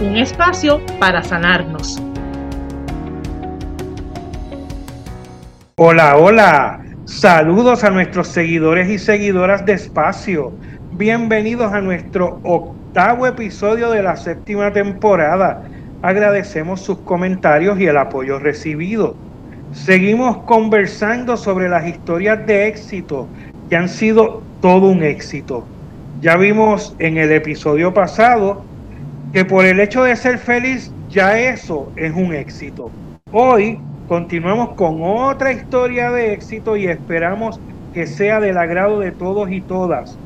Un 0.00 0.16
espacio 0.16 0.80
para 0.98 1.22
sanarnos. 1.22 2.02
Hola, 5.76 6.16
hola. 6.16 6.80
Saludos 7.04 7.84
a 7.84 7.90
nuestros 7.90 8.28
seguidores 8.28 8.88
y 8.88 8.98
seguidoras 8.98 9.66
de 9.66 9.74
Espacio. 9.74 10.54
Bienvenidos 10.92 11.70
a 11.74 11.82
nuestro 11.82 12.40
octavo 12.44 13.26
episodio 13.26 13.90
de 13.90 14.02
la 14.02 14.16
séptima 14.16 14.72
temporada. 14.72 15.64
Agradecemos 16.00 16.80
sus 16.80 16.96
comentarios 17.00 17.78
y 17.78 17.84
el 17.84 17.98
apoyo 17.98 18.38
recibido. 18.38 19.14
Seguimos 19.72 20.38
conversando 20.44 21.36
sobre 21.36 21.68
las 21.68 21.86
historias 21.86 22.46
de 22.46 22.68
éxito 22.68 23.28
que 23.68 23.76
han 23.76 23.90
sido 23.90 24.42
todo 24.62 24.86
un 24.86 25.02
éxito. 25.02 25.66
Ya 26.22 26.38
vimos 26.38 26.96
en 26.98 27.18
el 27.18 27.30
episodio 27.32 27.92
pasado 27.92 28.69
que 29.32 29.44
por 29.44 29.64
el 29.64 29.80
hecho 29.80 30.04
de 30.04 30.16
ser 30.16 30.38
feliz 30.38 30.92
ya 31.08 31.38
eso 31.38 31.92
es 31.96 32.14
un 32.14 32.34
éxito. 32.34 32.90
Hoy 33.32 33.78
Continuamos 34.10 34.70
con 34.70 35.02
otra 35.04 35.52
historia 35.52 36.10
de 36.10 36.32
éxito 36.32 36.76
y 36.76 36.88
esperamos 36.88 37.60
que 37.94 38.08
sea 38.08 38.40
del 38.40 38.58
agrado 38.58 38.98
de 38.98 39.12
todos 39.12 39.52
y 39.52 39.60
todas. 39.60 40.18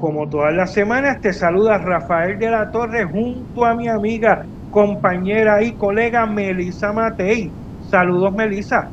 Como 0.00 0.28
todas 0.28 0.52
las 0.52 0.72
semanas, 0.72 1.20
te 1.20 1.32
saluda 1.32 1.78
Rafael 1.78 2.36
de 2.40 2.50
la 2.50 2.72
Torre 2.72 3.04
junto 3.04 3.64
a 3.64 3.74
mi 3.76 3.86
amiga, 3.86 4.44
compañera 4.72 5.62
y 5.62 5.70
colega 5.70 6.26
Melisa 6.26 6.92
Matei. 6.92 7.48
Saludos, 7.82 8.32
Melisa. 8.32 8.90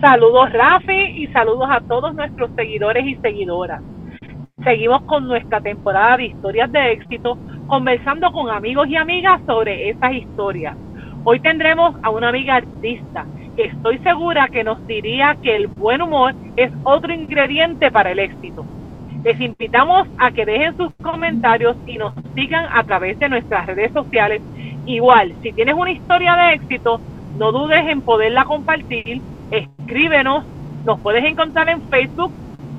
Saludos, 0.00 0.52
Rafi, 0.52 1.24
y 1.24 1.26
saludos 1.32 1.66
a 1.68 1.80
todos 1.80 2.14
nuestros 2.14 2.52
seguidores 2.54 3.04
y 3.04 3.16
seguidoras. 3.16 3.82
Seguimos 4.62 5.02
con 5.02 5.26
nuestra 5.26 5.60
temporada 5.60 6.18
de 6.18 6.26
historias 6.26 6.70
de 6.70 6.92
éxito, 6.92 7.36
conversando 7.66 8.30
con 8.32 8.50
amigos 8.50 8.88
y 8.88 8.96
amigas 8.96 9.40
sobre 9.46 9.90
esas 9.90 10.12
historias. 10.12 10.76
Hoy 11.24 11.40
tendremos 11.40 11.94
a 12.02 12.10
una 12.10 12.28
amiga 12.28 12.56
artista 12.56 13.24
estoy 13.56 13.98
segura 13.98 14.48
que 14.48 14.64
nos 14.64 14.84
diría 14.86 15.36
que 15.42 15.54
el 15.54 15.68
buen 15.68 16.02
humor 16.02 16.34
es 16.56 16.72
otro 16.82 17.12
ingrediente 17.12 17.90
para 17.90 18.12
el 18.12 18.18
éxito. 18.18 18.64
Les 19.22 19.40
invitamos 19.40 20.08
a 20.18 20.30
que 20.32 20.44
dejen 20.44 20.76
sus 20.76 20.92
comentarios 21.02 21.76
y 21.86 21.96
nos 21.96 22.12
sigan 22.34 22.66
a 22.72 22.82
través 22.84 23.18
de 23.18 23.28
nuestras 23.28 23.66
redes 23.66 23.92
sociales. 23.92 24.42
Igual, 24.86 25.34
si 25.42 25.52
tienes 25.52 25.74
una 25.74 25.92
historia 25.92 26.34
de 26.36 26.54
éxito, 26.54 27.00
no 27.38 27.52
dudes 27.52 27.86
en 27.88 28.02
poderla 28.02 28.44
compartir, 28.44 29.20
escríbenos, 29.50 30.44
nos 30.84 31.00
puedes 31.00 31.24
encontrar 31.24 31.68
en 31.70 31.80
Facebook 31.82 32.32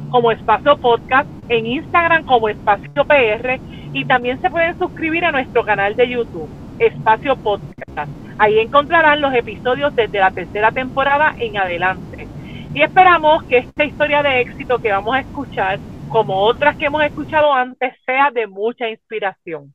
como 0.09 0.31
Espacio 0.31 0.77
Podcast, 0.77 1.27
en 1.49 1.65
Instagram 1.65 2.25
como 2.25 2.49
Espacio 2.49 3.05
PR 3.05 3.59
y 3.93 4.05
también 4.05 4.41
se 4.41 4.49
pueden 4.49 4.77
suscribir 4.77 5.25
a 5.25 5.31
nuestro 5.31 5.63
canal 5.63 5.95
de 5.95 6.09
YouTube, 6.09 6.49
Espacio 6.79 7.35
Podcast. 7.35 8.11
Ahí 8.37 8.59
encontrarán 8.59 9.21
los 9.21 9.33
episodios 9.33 9.95
desde 9.95 10.19
la 10.19 10.31
tercera 10.31 10.71
temporada 10.71 11.35
en 11.39 11.57
adelante. 11.57 12.27
Y 12.73 12.81
esperamos 12.81 13.43
que 13.43 13.59
esta 13.59 13.85
historia 13.85 14.21
de 14.21 14.41
éxito 14.41 14.79
que 14.79 14.91
vamos 14.91 15.15
a 15.15 15.21
escuchar, 15.21 15.79
como 16.09 16.41
otras 16.41 16.75
que 16.75 16.85
hemos 16.85 17.03
escuchado 17.03 17.53
antes, 17.53 17.93
sea 18.05 18.31
de 18.31 18.47
mucha 18.47 18.89
inspiración. 18.89 19.73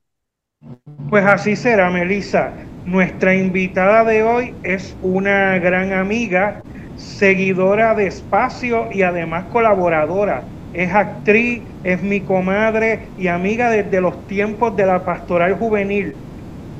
Pues 1.09 1.25
así 1.25 1.57
será, 1.57 1.89
Melissa. 1.91 2.53
Nuestra 2.85 3.35
invitada 3.35 4.05
de 4.05 4.23
hoy 4.23 4.55
es 4.63 4.95
una 5.01 5.59
gran 5.59 5.93
amiga, 5.95 6.63
seguidora 7.01 7.95
de 7.95 8.07
espacio 8.07 8.89
y 8.93 9.03
además 9.03 9.47
colaboradora. 9.51 10.53
Es 10.73 10.93
actriz, 10.95 11.65
es 11.83 12.03
mi 12.03 12.25
comadre 12.25 13.13
y 13.17 13.29
amiga 13.29 13.71
desde 13.71 14.01
los 14.01 14.27
tiempos 14.27 14.77
de 14.77 14.87
la 14.87 15.05
pastoral 15.05 15.55
juvenil 15.59 16.21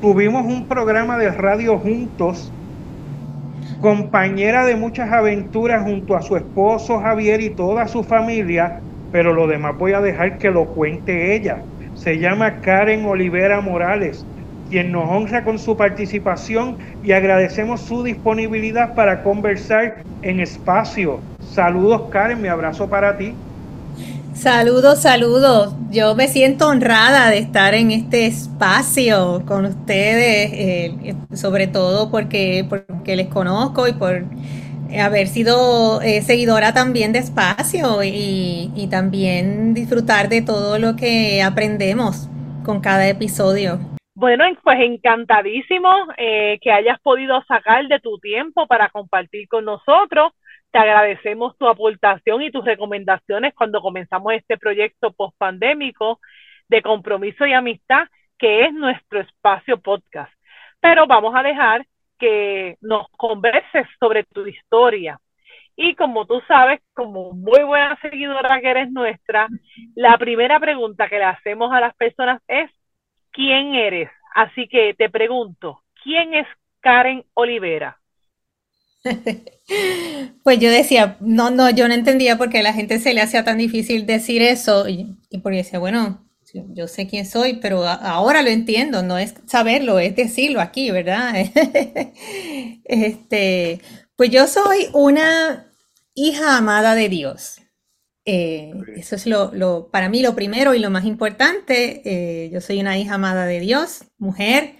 tuvimos 0.01 0.45
un 0.45 0.67
programa 0.67 1.17
de 1.17 1.31
radio 1.31 1.79
juntos, 1.79 2.55
compañera 3.79 4.65
de 4.65 4.75
muchas 4.75 5.11
aventuras 5.11 5.83
junto 5.83 6.15
a 6.15 6.21
su 6.21 6.35
esposo 6.37 6.99
Javier 6.99 7.41
y 7.41 7.55
toda 7.55 7.87
su 7.87 8.03
familia, 8.03 8.83
pero 9.11 9.33
lo 9.33 9.47
demás 9.47 9.77
voy 9.77 9.93
a 9.93 10.01
dejar 10.01 10.37
que 10.37 10.51
lo 10.51 10.73
cuente 10.73 11.35
ella. 11.35 11.67
Se 11.93 12.17
llama 12.19 12.61
Karen 12.61 13.05
Olivera 13.05 13.61
Morales, 13.61 14.27
quien 14.71 14.91
nos 14.93 15.07
honra 15.07 15.43
con 15.43 15.59
su 15.59 15.75
participación 15.75 16.77
y 17.03 17.11
agradecemos 17.11 17.81
su 17.81 18.03
disponibilidad 18.03 18.95
para 18.95 19.21
conversar 19.21 19.97
en 20.21 20.39
espacio. 20.39 21.19
Saludos 21.53 22.03
Karen, 22.09 22.41
mi 22.41 22.47
abrazo 22.47 22.89
para 22.89 23.17
ti. 23.17 23.33
Saludos, 24.33 25.01
saludos. 25.01 25.75
Yo 25.91 26.15
me 26.15 26.29
siento 26.29 26.69
honrada 26.69 27.29
de 27.29 27.39
estar 27.39 27.73
en 27.73 27.91
este 27.91 28.25
espacio 28.25 29.43
con 29.45 29.65
ustedes, 29.65 30.51
eh, 30.53 31.15
sobre 31.33 31.67
todo 31.67 32.09
porque, 32.09 32.65
porque 32.67 33.17
les 33.17 33.27
conozco 33.27 33.89
y 33.89 33.93
por 33.93 34.23
haber 34.97 35.27
sido 35.27 36.01
eh, 36.01 36.21
seguidora 36.21 36.73
también 36.73 37.11
de 37.11 37.19
espacio 37.19 38.03
y, 38.03 38.71
y, 38.73 38.87
también 38.87 39.73
disfrutar 39.73 40.29
de 40.29 40.41
todo 40.41 40.79
lo 40.79 40.95
que 40.95 41.43
aprendemos 41.43 42.29
con 42.63 42.79
cada 42.79 43.07
episodio. 43.07 43.79
Bueno, 44.21 44.45
pues 44.61 44.79
encantadísimo 44.81 45.91
eh, 46.15 46.59
que 46.61 46.71
hayas 46.71 46.99
podido 47.01 47.43
sacar 47.45 47.87
de 47.87 47.99
tu 47.99 48.19
tiempo 48.19 48.67
para 48.67 48.89
compartir 48.89 49.47
con 49.47 49.65
nosotros. 49.65 50.33
Te 50.69 50.77
agradecemos 50.77 51.57
tu 51.57 51.67
aportación 51.67 52.43
y 52.43 52.51
tus 52.51 52.63
recomendaciones 52.63 53.55
cuando 53.55 53.81
comenzamos 53.81 54.33
este 54.33 54.59
proyecto 54.59 55.11
post-pandémico 55.11 56.19
de 56.69 56.83
compromiso 56.83 57.47
y 57.47 57.53
amistad, 57.53 58.09
que 58.37 58.65
es 58.65 58.73
nuestro 58.75 59.21
espacio 59.21 59.81
podcast. 59.81 60.31
Pero 60.79 61.07
vamos 61.07 61.33
a 61.35 61.41
dejar 61.41 61.87
que 62.19 62.77
nos 62.79 63.07
converses 63.17 63.87
sobre 63.99 64.23
tu 64.25 64.45
historia. 64.45 65.19
Y 65.75 65.95
como 65.95 66.27
tú 66.27 66.43
sabes, 66.47 66.79
como 66.93 67.31
muy 67.31 67.63
buena 67.63 67.97
seguidora 68.03 68.61
que 68.61 68.69
eres 68.69 68.91
nuestra, 68.91 69.47
la 69.95 70.15
primera 70.19 70.59
pregunta 70.59 71.09
que 71.09 71.17
le 71.17 71.25
hacemos 71.25 71.73
a 71.73 71.79
las 71.79 71.95
personas 71.95 72.39
es, 72.47 72.69
¿quién 73.31 73.75
eres? 73.75 74.09
Así 74.35 74.67
que 74.67 74.93
te 74.97 75.09
pregunto, 75.09 75.81
¿quién 76.03 76.33
es 76.33 76.47
Karen 76.79 77.25
Olivera? 77.33 77.97
Pues 80.43 80.59
yo 80.59 80.69
decía, 80.69 81.17
no, 81.21 81.49
no, 81.49 81.69
yo 81.69 81.87
no 81.87 81.93
entendía 81.93 82.37
por 82.37 82.49
qué 82.49 82.59
a 82.59 82.63
la 82.63 82.73
gente 82.73 82.99
se 82.99 83.13
le 83.13 83.21
hacía 83.21 83.45
tan 83.45 83.57
difícil 83.57 84.05
decir 84.05 84.41
eso 84.41 84.89
y, 84.89 85.15
porque 85.41 85.59
decía, 85.59 85.79
bueno, 85.79 86.27
yo 86.53 86.87
sé 86.87 87.07
quién 87.07 87.25
soy, 87.25 87.59
pero 87.61 87.85
ahora 87.85 88.41
lo 88.41 88.49
entiendo, 88.49 89.01
no 89.01 89.17
es 89.17 89.35
saberlo, 89.45 89.99
es 89.99 90.15
decirlo 90.15 90.59
aquí, 90.59 90.91
¿verdad? 90.91 91.35
este, 92.83 93.79
pues 94.17 94.29
yo 94.29 94.47
soy 94.47 94.87
una 94.93 95.71
hija 96.13 96.57
amada 96.57 96.93
de 96.93 97.07
Dios. 97.07 97.60
Eh, 98.25 98.73
eso 98.95 99.15
es 99.15 99.25
lo, 99.25 99.89
para 99.91 100.09
mí 100.09 100.21
lo 100.21 100.35
primero 100.35 100.73
y 100.73 100.79
lo 100.79 100.89
más 100.89 101.05
importante. 101.05 102.01
Eh, 102.05 102.49
yo 102.51 102.61
soy 102.61 102.79
una 102.79 102.97
hija 102.97 103.15
amada 103.15 103.45
de 103.45 103.59
Dios, 103.59 104.05
mujer, 104.17 104.75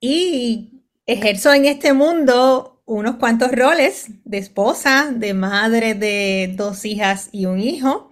y 0.00 0.84
ejerzo 1.06 1.52
en 1.54 1.66
este 1.66 1.92
mundo 1.92 2.82
unos 2.86 3.16
cuantos 3.16 3.50
roles 3.52 4.06
de 4.24 4.38
esposa, 4.38 5.10
de 5.12 5.34
madre 5.34 5.94
de 5.94 6.54
dos 6.56 6.84
hijas 6.84 7.28
y 7.32 7.46
un 7.46 7.60
hijo, 7.60 8.10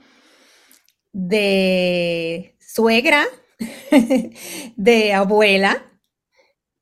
de 1.13 2.57
suegra, 2.61 3.25
de 4.77 5.13
abuela, 5.13 5.83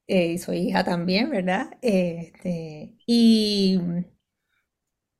eh, 0.06 0.38
soy 0.38 0.68
hija 0.68 0.84
también, 0.84 1.30
¿verdad? 1.30 1.70
Este, 1.80 2.94
y 3.06 3.78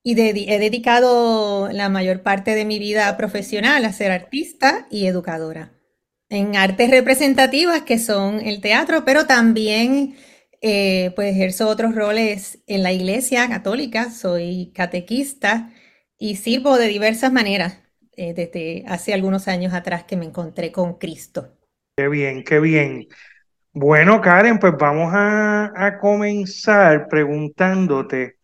y 0.03 0.21
he 0.21 0.59
dedicado 0.59 1.69
la 1.73 1.89
mayor 1.89 2.23
parte 2.23 2.55
de 2.55 2.65
mi 2.65 2.79
vida 2.79 3.17
profesional 3.17 3.85
a 3.85 3.93
ser 3.93 4.11
artista 4.11 4.87
y 4.91 5.07
educadora 5.07 5.73
en 6.33 6.57
artes 6.57 6.91
representativas 6.91 7.83
que 7.83 7.99
son 7.99 8.41
el 8.41 8.63
teatro, 8.63 9.05
pero 9.05 9.27
también 9.27 10.17
eh, 10.63 11.13
pues 11.15 11.35
ejerzo 11.35 11.69
otros 11.69 11.95
roles 11.95 12.63
en 12.67 12.83
la 12.83 12.91
iglesia 12.91 13.47
católica, 13.49 14.11
soy 14.11 14.73
catequista 14.75 15.71
y 16.17 16.37
sirvo 16.37 16.79
de 16.79 16.89
diversas 16.89 17.33
maneras 17.33 17.81
eh, 18.17 18.33
desde 18.33 18.83
hace 18.87 19.13
algunos 19.13 19.47
años 19.47 19.75
atrás 19.75 20.05
que 20.05 20.17
me 20.17 20.25
encontré 20.25 20.73
con 20.73 20.95
Cristo. 20.99 21.59
Qué 21.97 22.09
bien, 22.09 22.45
qué 22.45 22.61
bien. 22.61 23.09
Bueno, 23.75 24.23
Karen, 24.23 24.59
pues 24.59 24.73
vamos 24.79 25.13
a, 25.15 25.99
comenzar 26.01 27.09
preguntándote 27.09 28.37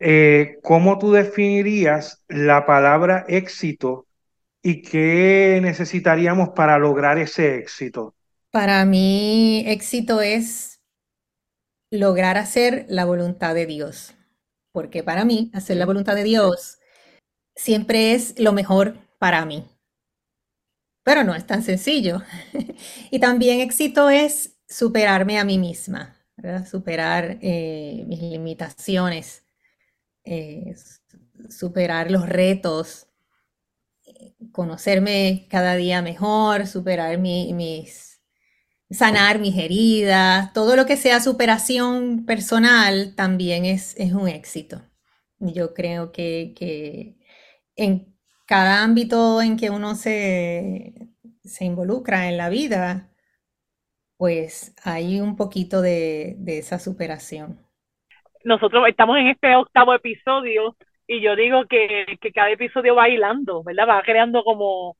eh, 0.00 0.58
cómo 0.62 0.98
tú 0.98 1.12
definirías 1.12 2.22
la 2.28 2.66
palabra 2.66 3.24
éxito 3.28 4.06
y 4.62 4.82
qué 4.82 5.60
necesitaríamos 5.62 6.50
para 6.50 6.78
lograr 6.78 7.18
ese 7.18 7.56
éxito. 7.58 8.14
Para 8.50 8.84
mí, 8.84 9.62
éxito 9.66 10.20
es 10.20 10.80
lograr 11.90 12.36
hacer 12.36 12.86
la 12.88 13.04
voluntad 13.04 13.54
de 13.54 13.66
Dios, 13.66 14.14
porque 14.72 15.02
para 15.02 15.24
mí, 15.24 15.50
hacer 15.54 15.76
la 15.76 15.86
voluntad 15.86 16.16
de 16.16 16.24
Dios 16.24 16.78
siempre 17.54 18.14
es 18.14 18.38
lo 18.38 18.52
mejor 18.52 18.96
para 19.18 19.44
mí 19.44 19.64
pero 21.02 21.24
no 21.24 21.34
es 21.34 21.46
tan 21.46 21.62
sencillo. 21.62 22.22
y 23.10 23.18
también 23.18 23.60
éxito 23.60 24.10
es 24.10 24.58
superarme 24.68 25.38
a 25.38 25.44
mí 25.44 25.58
misma, 25.58 26.16
superar 26.70 27.38
eh, 27.42 28.04
mis 28.06 28.20
limitaciones, 28.20 29.44
eh, 30.30 30.74
superar 31.48 32.10
los 32.10 32.28
retos, 32.28 33.08
conocerme 34.52 35.46
cada 35.50 35.76
día 35.76 36.02
mejor, 36.02 36.66
superar 36.66 37.18
mis, 37.18 38.20
sanar 38.90 39.38
mis 39.38 39.56
heridas, 39.56 40.52
todo 40.52 40.76
lo 40.76 40.86
que 40.86 40.96
sea 40.96 41.20
superación 41.20 42.24
personal 42.26 43.14
también 43.16 43.64
es, 43.64 43.94
es 43.98 44.12
un 44.12 44.28
éxito. 44.28 44.82
Yo 45.38 45.74
creo 45.74 46.12
que, 46.12 46.54
que 46.56 47.16
en 47.76 48.10
cada 48.50 48.82
ámbito 48.82 49.40
en 49.42 49.56
que 49.56 49.70
uno 49.70 49.94
se, 49.94 50.92
involucra 51.60 52.28
en 52.28 52.36
la 52.36 52.48
vida, 52.48 53.12
pues 54.16 54.74
hay 54.82 55.20
un 55.20 55.36
poquito 55.36 55.80
de, 55.82 56.36
esa 56.46 56.78
superación. 56.80 57.60
Nosotros 58.44 58.88
estamos 58.88 59.18
en 59.18 59.28
este 59.28 59.54
octavo 59.54 59.94
episodio 59.94 60.76
y 61.06 61.20
yo 61.20 61.36
digo 61.36 61.66
que, 61.66 62.18
cada 62.34 62.50
episodio 62.50 62.94
va 62.94 63.08
hilando, 63.08 63.62
¿verdad? 63.62 63.88
Va 63.88 64.02
creando 64.02 64.44
como, 64.44 64.96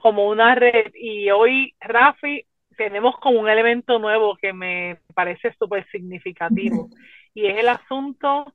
como 0.00 0.28
una 0.28 0.54
red 0.54 0.92
y 0.94 1.30
hoy, 1.30 1.74
Rafi, 1.80 2.44
tenemos 2.76 3.16
como 3.18 3.40
un 3.40 3.48
elemento 3.48 3.98
nuevo 3.98 4.36
que 4.36 4.52
me 4.52 4.98
parece 5.14 5.54
súper 5.58 5.86
significativo 5.90 6.88
y 7.34 7.46
es 7.46 7.58
el 7.58 7.68
asunto 7.68 8.52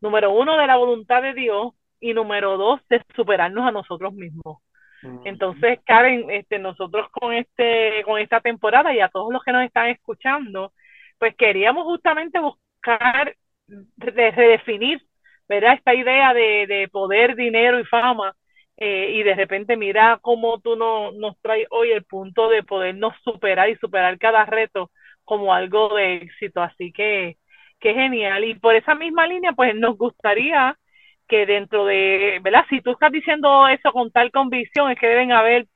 número 0.00 0.32
uno 0.32 0.56
de 0.56 0.66
la 0.66 0.76
voluntad 0.76 1.22
de 1.22 1.34
Dios 1.34 1.72
y 2.00 2.14
número 2.14 2.56
dos, 2.56 2.80
de 2.88 3.02
superarnos 3.14 3.66
a 3.66 3.72
nosotros 3.72 4.12
mismos. 4.14 4.58
Entonces, 5.24 5.80
Karen, 5.86 6.30
este, 6.30 6.58
nosotros 6.58 7.08
con 7.10 7.32
este, 7.32 8.02
con 8.04 8.20
esta 8.20 8.40
temporada 8.40 8.92
y 8.94 9.00
a 9.00 9.08
todos 9.08 9.32
los 9.32 9.42
que 9.42 9.52
nos 9.52 9.64
están 9.64 9.88
escuchando, 9.88 10.72
pues 11.18 11.34
queríamos 11.36 11.84
justamente 11.84 12.38
buscar 12.38 13.34
de 13.96 14.30
redefinir, 14.30 15.00
¿verdad? 15.48 15.74
Esta 15.74 15.94
idea 15.94 16.34
de, 16.34 16.66
de 16.66 16.88
poder, 16.88 17.36
dinero 17.36 17.80
y 17.80 17.84
fama, 17.84 18.34
eh, 18.76 19.12
y 19.14 19.22
de 19.22 19.34
repente 19.34 19.76
mira 19.76 20.18
cómo 20.22 20.58
tú 20.60 20.76
no, 20.76 21.12
nos 21.12 21.38
traes 21.42 21.66
hoy 21.70 21.90
el 21.92 22.04
punto 22.04 22.48
de 22.48 22.62
podernos 22.62 23.14
superar 23.22 23.68
y 23.68 23.76
superar 23.76 24.18
cada 24.18 24.44
reto 24.46 24.90
como 25.24 25.54
algo 25.54 25.94
de 25.94 26.16
éxito. 26.16 26.62
Así 26.62 26.92
que, 26.92 27.36
qué 27.78 27.94
genial. 27.94 28.44
Y 28.44 28.54
por 28.54 28.74
esa 28.74 28.94
misma 28.94 29.26
línea, 29.26 29.52
pues 29.52 29.74
nos 29.74 29.96
gustaría 29.98 30.76
que 31.28 31.46
dentro 31.46 31.84
de, 31.84 32.40
¿verdad? 32.42 32.64
Si 32.70 32.80
tú 32.80 32.92
estás 32.92 33.12
diciendo 33.12 33.68
eso 33.68 33.92
con 33.92 34.10
tal 34.10 34.30
convicción, 34.32 34.90
es 34.90 34.98
que 34.98 35.06
deben 35.08 35.32
haber 35.32 35.66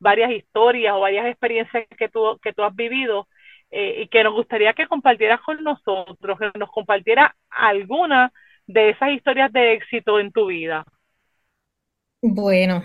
varias 0.00 0.32
historias 0.32 0.94
o 0.94 1.00
varias 1.00 1.26
experiencias 1.26 1.86
que 1.98 2.08
tú, 2.08 2.38
que 2.42 2.52
tú 2.52 2.62
has 2.64 2.74
vivido 2.74 3.28
eh, 3.72 4.02
y 4.02 4.08
que 4.08 4.22
nos 4.22 4.34
gustaría 4.34 4.74
que 4.74 4.86
compartieras 4.86 5.40
con 5.40 5.62
nosotros, 5.64 6.38
que 6.38 6.58
nos 6.58 6.70
compartiera 6.70 7.34
alguna 7.50 8.32
de 8.66 8.90
esas 8.90 9.10
historias 9.10 9.52
de 9.52 9.72
éxito 9.74 10.20
en 10.20 10.30
tu 10.30 10.46
vida. 10.46 10.84
Bueno, 12.20 12.84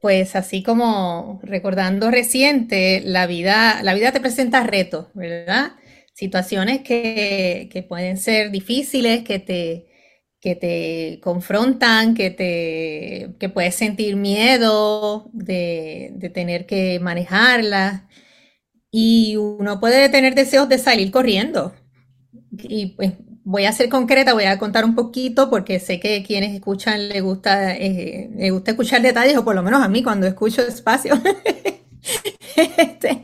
pues 0.00 0.36
así 0.36 0.62
como 0.62 1.40
recordando 1.42 2.10
reciente, 2.10 3.02
la 3.04 3.26
vida, 3.26 3.82
la 3.82 3.94
vida 3.94 4.12
te 4.12 4.20
presenta 4.20 4.62
retos, 4.62 5.08
¿verdad? 5.14 5.72
Situaciones 6.14 6.82
que, 6.82 7.68
que 7.72 7.82
pueden 7.82 8.16
ser 8.16 8.50
difíciles, 8.52 9.24
que 9.24 9.40
te, 9.40 9.88
que 10.40 10.54
te 10.54 11.20
confrontan, 11.22 12.14
que, 12.14 12.30
te, 12.30 13.34
que 13.38 13.48
puedes 13.48 13.74
sentir 13.74 14.16
miedo 14.16 15.30
de, 15.32 16.30
tener 16.34 16.66
que 16.66 17.00
manejarla 17.00 18.08
y 18.90 19.36
uno 19.36 19.80
puede 19.80 20.08
tener 20.08 20.34
deseos 20.34 20.68
de 20.68 20.78
salir 20.78 21.10
corriendo. 21.10 21.74
Y 22.52 22.86
pues 22.86 23.12
voy 23.44 23.64
a 23.64 23.72
ser 23.72 23.88
concreta, 23.88 24.34
voy 24.34 24.44
a 24.44 24.58
contar 24.58 24.84
un 24.84 24.94
poquito 24.94 25.50
porque 25.50 25.80
sé 25.80 26.00
que 26.00 26.22
quienes 26.22 26.54
escuchan 26.54 27.08
les 27.08 27.22
gusta, 27.22 27.74
eh, 27.74 28.50
gusta 28.50 28.72
escuchar 28.72 29.02
detalles, 29.02 29.36
o 29.36 29.44
por 29.44 29.54
lo 29.54 29.62
menos 29.62 29.82
a 29.82 29.88
mí 29.88 30.02
cuando 30.02 30.26
escucho 30.26 30.62
espacio. 30.62 31.20
Este, 32.56 33.22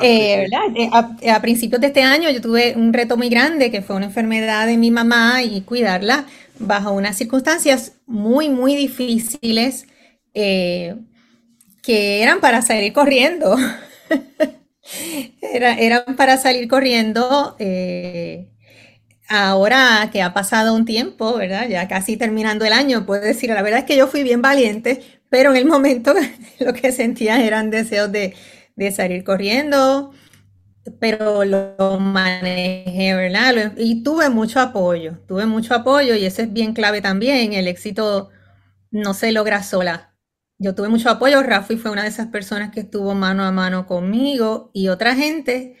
eh, 0.00 0.46
eh, 0.76 0.90
a, 1.30 1.40
principios 1.42 1.80
de 1.80 1.88
este 1.88 2.02
año 2.02 2.30
yo 2.30 2.40
tuve 2.40 2.74
un 2.76 2.92
reto 2.92 3.16
muy 3.16 3.28
grande 3.28 3.70
que 3.70 3.82
fue 3.82 3.96
una 3.96 4.06
enfermedad 4.06 4.66
de 4.66 4.78
mi 4.78 4.90
mamá 4.90 5.42
y 5.42 5.60
cuidarla 5.62 6.24
bajo 6.58 6.92
unas 6.92 7.16
circunstancias 7.16 7.94
muy, 8.06 8.48
muy 8.48 8.76
difíciles 8.76 9.86
eh, 10.32 10.96
que 11.82 12.22
eran 12.22 12.40
para 12.40 12.62
salir 12.62 12.92
corriendo. 12.92 13.56
eran 15.42 16.16
para 16.16 16.36
salir 16.36 16.68
corriendo. 16.68 17.56
ahora 19.28 20.08
que 20.12 20.22
ha 20.22 20.34
pasado 20.34 20.74
un 20.74 20.84
tiempo, 20.84 21.36
¿verdad? 21.36 21.68
Ya 21.68 21.86
casi 21.88 22.16
terminando 22.16 22.64
el 22.64 22.72
año, 22.72 23.06
puedo 23.06 23.22
decir, 23.22 23.50
la 23.50 23.62
verdad 23.62 23.80
es 23.80 23.84
que 23.86 23.96
yo 23.96 24.06
fui 24.08 24.22
bien 24.22 24.42
valiente, 24.42 25.02
pero 25.28 25.50
en 25.50 25.56
el 25.56 25.66
momento 25.66 26.14
lo 26.60 26.72
que 26.72 26.92
sentía 26.92 27.44
eran 27.44 27.70
deseos 27.70 28.10
de, 28.12 28.34
de 28.76 28.92
salir 28.92 29.22
corriendo, 29.24 30.12
pero 31.00 31.44
lo 31.44 31.98
manejé, 32.00 33.14
¿verdad? 33.14 33.74
Y 33.78 34.02
tuve 34.02 34.30
mucho 34.30 34.60
apoyo, 34.60 35.18
tuve 35.28 35.46
mucho 35.46 35.74
apoyo 35.74 36.14
y 36.16 36.26
eso 36.26 36.42
es 36.42 36.52
bien 36.52 36.74
clave 36.74 37.02
también, 37.02 37.52
el 37.54 37.68
éxito 37.68 38.30
no 38.90 39.14
se 39.14 39.32
logra 39.32 39.62
sola. 39.62 40.09
Yo 40.62 40.74
tuve 40.74 40.88
mucho 40.90 41.08
apoyo, 41.08 41.42
Rafi 41.42 41.76
fue 41.78 41.90
una 41.90 42.02
de 42.02 42.10
esas 42.10 42.26
personas 42.26 42.70
que 42.70 42.80
estuvo 42.80 43.14
mano 43.14 43.44
a 43.44 43.50
mano 43.50 43.86
conmigo 43.86 44.70
y 44.74 44.88
otra 44.88 45.16
gente 45.16 45.76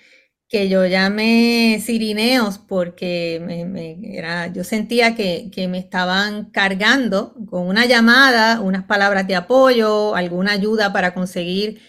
que 0.48 0.70
yo 0.70 0.86
llamé 0.86 1.80
sirineos 1.84 2.58
porque 2.58 3.42
me, 3.44 4.16
era, 4.16 4.46
yo 4.48 4.64
sentía 4.64 5.14
que, 5.14 5.50
que, 5.52 5.68
me 5.68 5.78
estaban 5.78 6.50
cargando 6.50 7.34
con 7.50 7.66
una 7.66 7.84
llamada, 7.84 8.60
unas 8.60 8.84
palabras 8.84 9.26
de 9.26 9.36
apoyo, 9.36 10.14
alguna 10.16 10.52
ayuda 10.52 10.92
para 10.94 11.12
conseguir 11.12 11.80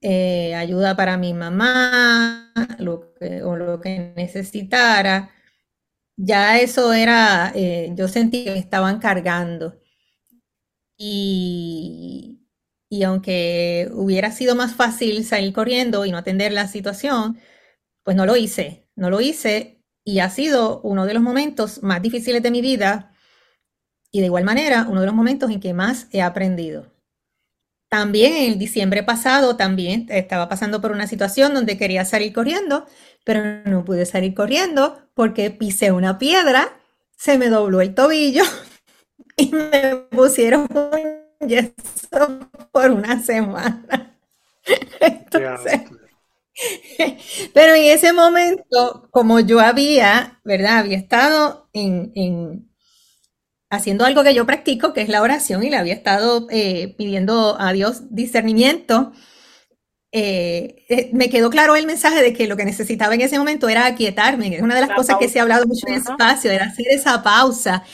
eh, 0.00 0.54
ayuda 0.56 0.96
para 0.96 1.16
mi 1.18 1.34
mamá 1.34 2.52
lo 2.78 3.14
o 3.44 3.56
lo 3.56 3.80
que 3.80 4.12
necesitara. 4.16 5.30
Ya 6.16 6.58
eso 6.60 6.92
era, 6.92 7.52
eh, 7.54 7.92
yo 7.96 8.08
sentí 8.08 8.44
que 8.44 8.52
me 8.52 8.58
estaban 8.58 8.98
cargando. 9.00 9.80
Y, 10.96 12.39
y 12.90 13.04
aunque 13.04 13.88
hubiera 13.92 14.32
sido 14.32 14.56
más 14.56 14.74
fácil 14.74 15.24
salir 15.24 15.52
corriendo 15.52 16.04
y 16.04 16.10
no 16.10 16.18
atender 16.18 16.52
la 16.52 16.66
situación, 16.66 17.38
pues 18.02 18.16
no 18.16 18.26
lo 18.26 18.36
hice, 18.36 18.88
no 18.96 19.10
lo 19.10 19.20
hice 19.20 19.80
y 20.04 20.18
ha 20.18 20.28
sido 20.28 20.80
uno 20.82 21.06
de 21.06 21.14
los 21.14 21.22
momentos 21.22 21.82
más 21.84 22.02
difíciles 22.02 22.42
de 22.42 22.50
mi 22.50 22.60
vida 22.60 23.14
y 24.10 24.20
de 24.20 24.26
igual 24.26 24.42
manera 24.44 24.86
uno 24.88 25.00
de 25.00 25.06
los 25.06 25.14
momentos 25.14 25.50
en 25.50 25.60
que 25.60 25.72
más 25.72 26.08
he 26.10 26.20
aprendido. 26.20 26.92
También 27.88 28.34
en 28.34 28.52
el 28.52 28.58
diciembre 28.58 29.04
pasado, 29.04 29.56
también 29.56 30.06
estaba 30.10 30.48
pasando 30.48 30.80
por 30.80 30.90
una 30.90 31.06
situación 31.06 31.54
donde 31.54 31.78
quería 31.78 32.04
salir 32.04 32.32
corriendo, 32.32 32.86
pero 33.24 33.62
no 33.64 33.84
pude 33.84 34.04
salir 34.04 34.34
corriendo 34.34 34.98
porque 35.14 35.50
pisé 35.52 35.92
una 35.92 36.18
piedra, 36.18 36.80
se 37.16 37.38
me 37.38 37.48
dobló 37.50 37.80
el 37.80 37.94
tobillo 37.94 38.42
y 39.36 39.50
me 39.52 39.96
pusieron 40.10 40.62
un 40.62 41.19
yeso 41.46 42.50
por 42.72 42.90
una 42.90 43.22
semana. 43.22 44.16
pero 47.54 47.74
en 47.74 47.84
ese 47.84 48.12
momento, 48.12 49.08
como 49.10 49.40
yo 49.40 49.60
había, 49.60 50.40
¿verdad? 50.44 50.78
Había 50.78 50.98
estado 50.98 51.68
en, 51.72 52.68
haciendo 53.70 54.04
algo 54.04 54.22
que 54.22 54.34
yo 54.34 54.46
practico, 54.46 54.92
que 54.92 55.02
es 55.02 55.08
la 55.08 55.22
oración, 55.22 55.62
y 55.62 55.70
le 55.70 55.76
había 55.76 55.94
estado 55.94 56.46
eh, 56.50 56.94
pidiendo 56.98 57.56
a 57.60 57.72
Dios 57.72 58.14
discernimiento. 58.14 59.12
Eh, 60.12 60.84
eh, 60.88 61.10
me 61.12 61.30
quedó 61.30 61.50
claro 61.50 61.76
el 61.76 61.86
mensaje 61.86 62.20
de 62.20 62.32
que 62.32 62.48
lo 62.48 62.56
que 62.56 62.64
necesitaba 62.64 63.14
en 63.14 63.20
ese 63.20 63.38
momento 63.38 63.68
era 63.68 63.86
aquietarme, 63.86 64.56
es 64.56 64.62
una 64.62 64.74
de 64.74 64.80
las 64.80 64.90
cosas 64.90 65.16
que 65.20 65.28
se 65.28 65.38
ha 65.38 65.42
hablado 65.42 65.66
mucho 65.66 65.86
en 65.86 65.94
el 65.94 66.00
espacio, 66.00 66.50
era 66.50 66.66
hacer 66.66 66.86
esa 66.90 67.22
pausa. 67.22 67.84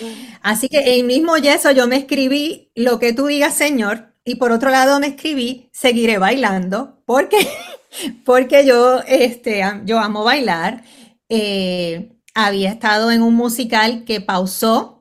Así 0.40 0.68
que 0.68 0.98
en 0.98 1.06
mismo 1.06 1.36
yeso 1.36 1.70
yo 1.72 1.86
me 1.86 1.96
escribí 1.96 2.70
lo 2.74 2.98
que 2.98 3.12
tú 3.12 3.26
digas, 3.26 3.54
Señor, 3.54 4.14
y 4.24 4.36
por 4.36 4.50
otro 4.52 4.70
lado 4.70 4.98
me 4.98 5.08
escribí, 5.08 5.68
seguiré 5.72 6.18
bailando, 6.18 7.02
porque 7.04 7.36
porque 8.24 8.66
yo, 8.66 9.00
este, 9.06 9.62
yo 9.84 9.98
amo 9.98 10.24
bailar. 10.24 10.82
Eh, 11.28 12.12
había 12.34 12.70
estado 12.70 13.10
en 13.10 13.22
un 13.22 13.34
musical 13.34 14.04
que 14.04 14.20
pausó 14.20 14.95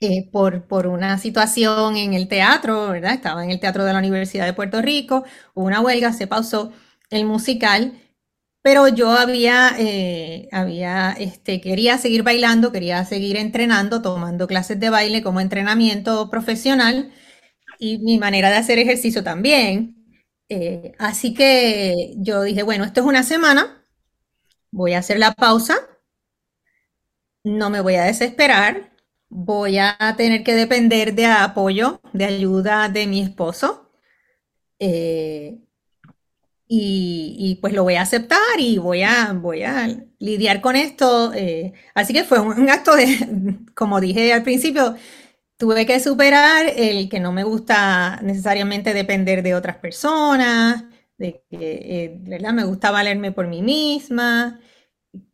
eh, 0.00 0.28
por, 0.30 0.66
por, 0.66 0.86
una 0.86 1.18
situación 1.18 1.96
en 1.96 2.14
el 2.14 2.28
teatro, 2.28 2.88
¿verdad? 2.90 3.14
Estaba 3.14 3.44
en 3.44 3.50
el 3.50 3.60
Teatro 3.60 3.84
de 3.84 3.92
la 3.92 3.98
Universidad 4.00 4.46
de 4.46 4.52
Puerto 4.52 4.82
Rico, 4.82 5.24
hubo 5.54 5.66
una 5.66 5.80
huelga, 5.80 6.12
se 6.12 6.26
pausó 6.26 6.72
el 7.10 7.24
musical, 7.24 7.94
pero 8.62 8.88
yo 8.88 9.10
había, 9.10 9.74
eh, 9.78 10.48
había, 10.52 11.12
este, 11.12 11.60
quería 11.60 11.98
seguir 11.98 12.22
bailando, 12.22 12.72
quería 12.72 13.04
seguir 13.04 13.36
entrenando, 13.36 14.02
tomando 14.02 14.46
clases 14.46 14.80
de 14.80 14.90
baile 14.90 15.22
como 15.22 15.40
entrenamiento 15.40 16.30
profesional 16.30 17.12
y 17.78 17.98
mi 17.98 18.18
manera 18.18 18.50
de 18.50 18.56
hacer 18.56 18.78
ejercicio 18.78 19.24
también. 19.24 19.96
Eh, 20.48 20.92
así 20.98 21.34
que 21.34 22.14
yo 22.18 22.42
dije, 22.42 22.62
bueno, 22.62 22.84
esto 22.84 23.00
es 23.02 23.06
una 23.06 23.22
semana, 23.22 23.84
voy 24.70 24.94
a 24.94 24.98
hacer 25.00 25.18
la 25.18 25.32
pausa, 25.34 25.76
no 27.44 27.70
me 27.70 27.80
voy 27.80 27.94
a 27.96 28.04
desesperar, 28.04 28.93
voy 29.34 29.78
a 29.78 29.96
tener 30.16 30.44
que 30.44 30.54
depender 30.54 31.14
de 31.14 31.26
apoyo, 31.26 32.00
de 32.12 32.24
ayuda 32.24 32.88
de 32.88 33.06
mi 33.08 33.20
esposo. 33.20 33.90
Eh, 34.78 35.58
y, 36.68 37.58
pues 37.60 37.72
lo 37.74 37.84
voy 37.84 37.94
a 37.96 38.02
aceptar 38.02 38.38
y 38.58 38.78
voy 38.78 39.02
a, 39.02 39.32
voy 39.34 39.62
a 39.64 39.88
lidiar 40.18 40.60
con 40.60 40.76
esto. 40.76 41.32
Eh, 41.34 41.72
así 41.94 42.12
que 42.14 42.24
fue 42.24 42.40
un, 42.40 42.70
acto 42.70 42.94
de, 42.96 43.58
como 43.74 44.00
dije 44.00 44.32
al 44.32 44.42
principio, 44.44 44.96
tuve 45.56 45.86
que 45.86 46.00
superar 46.00 46.66
el 46.76 47.08
que 47.08 47.20
no 47.20 47.32
me 47.32 47.44
gusta 47.44 48.20
necesariamente 48.22 48.94
depender 48.94 49.42
de 49.42 49.54
otras 49.54 49.76
personas, 49.78 50.84
de 51.18 51.42
que, 51.50 51.58
eh, 51.60 52.18
¿verdad? 52.22 52.52
Me 52.52 52.64
gusta 52.64 52.90
valerme 52.90 53.32
por 53.32 53.48
mí 53.48 53.62
misma, 53.62 54.60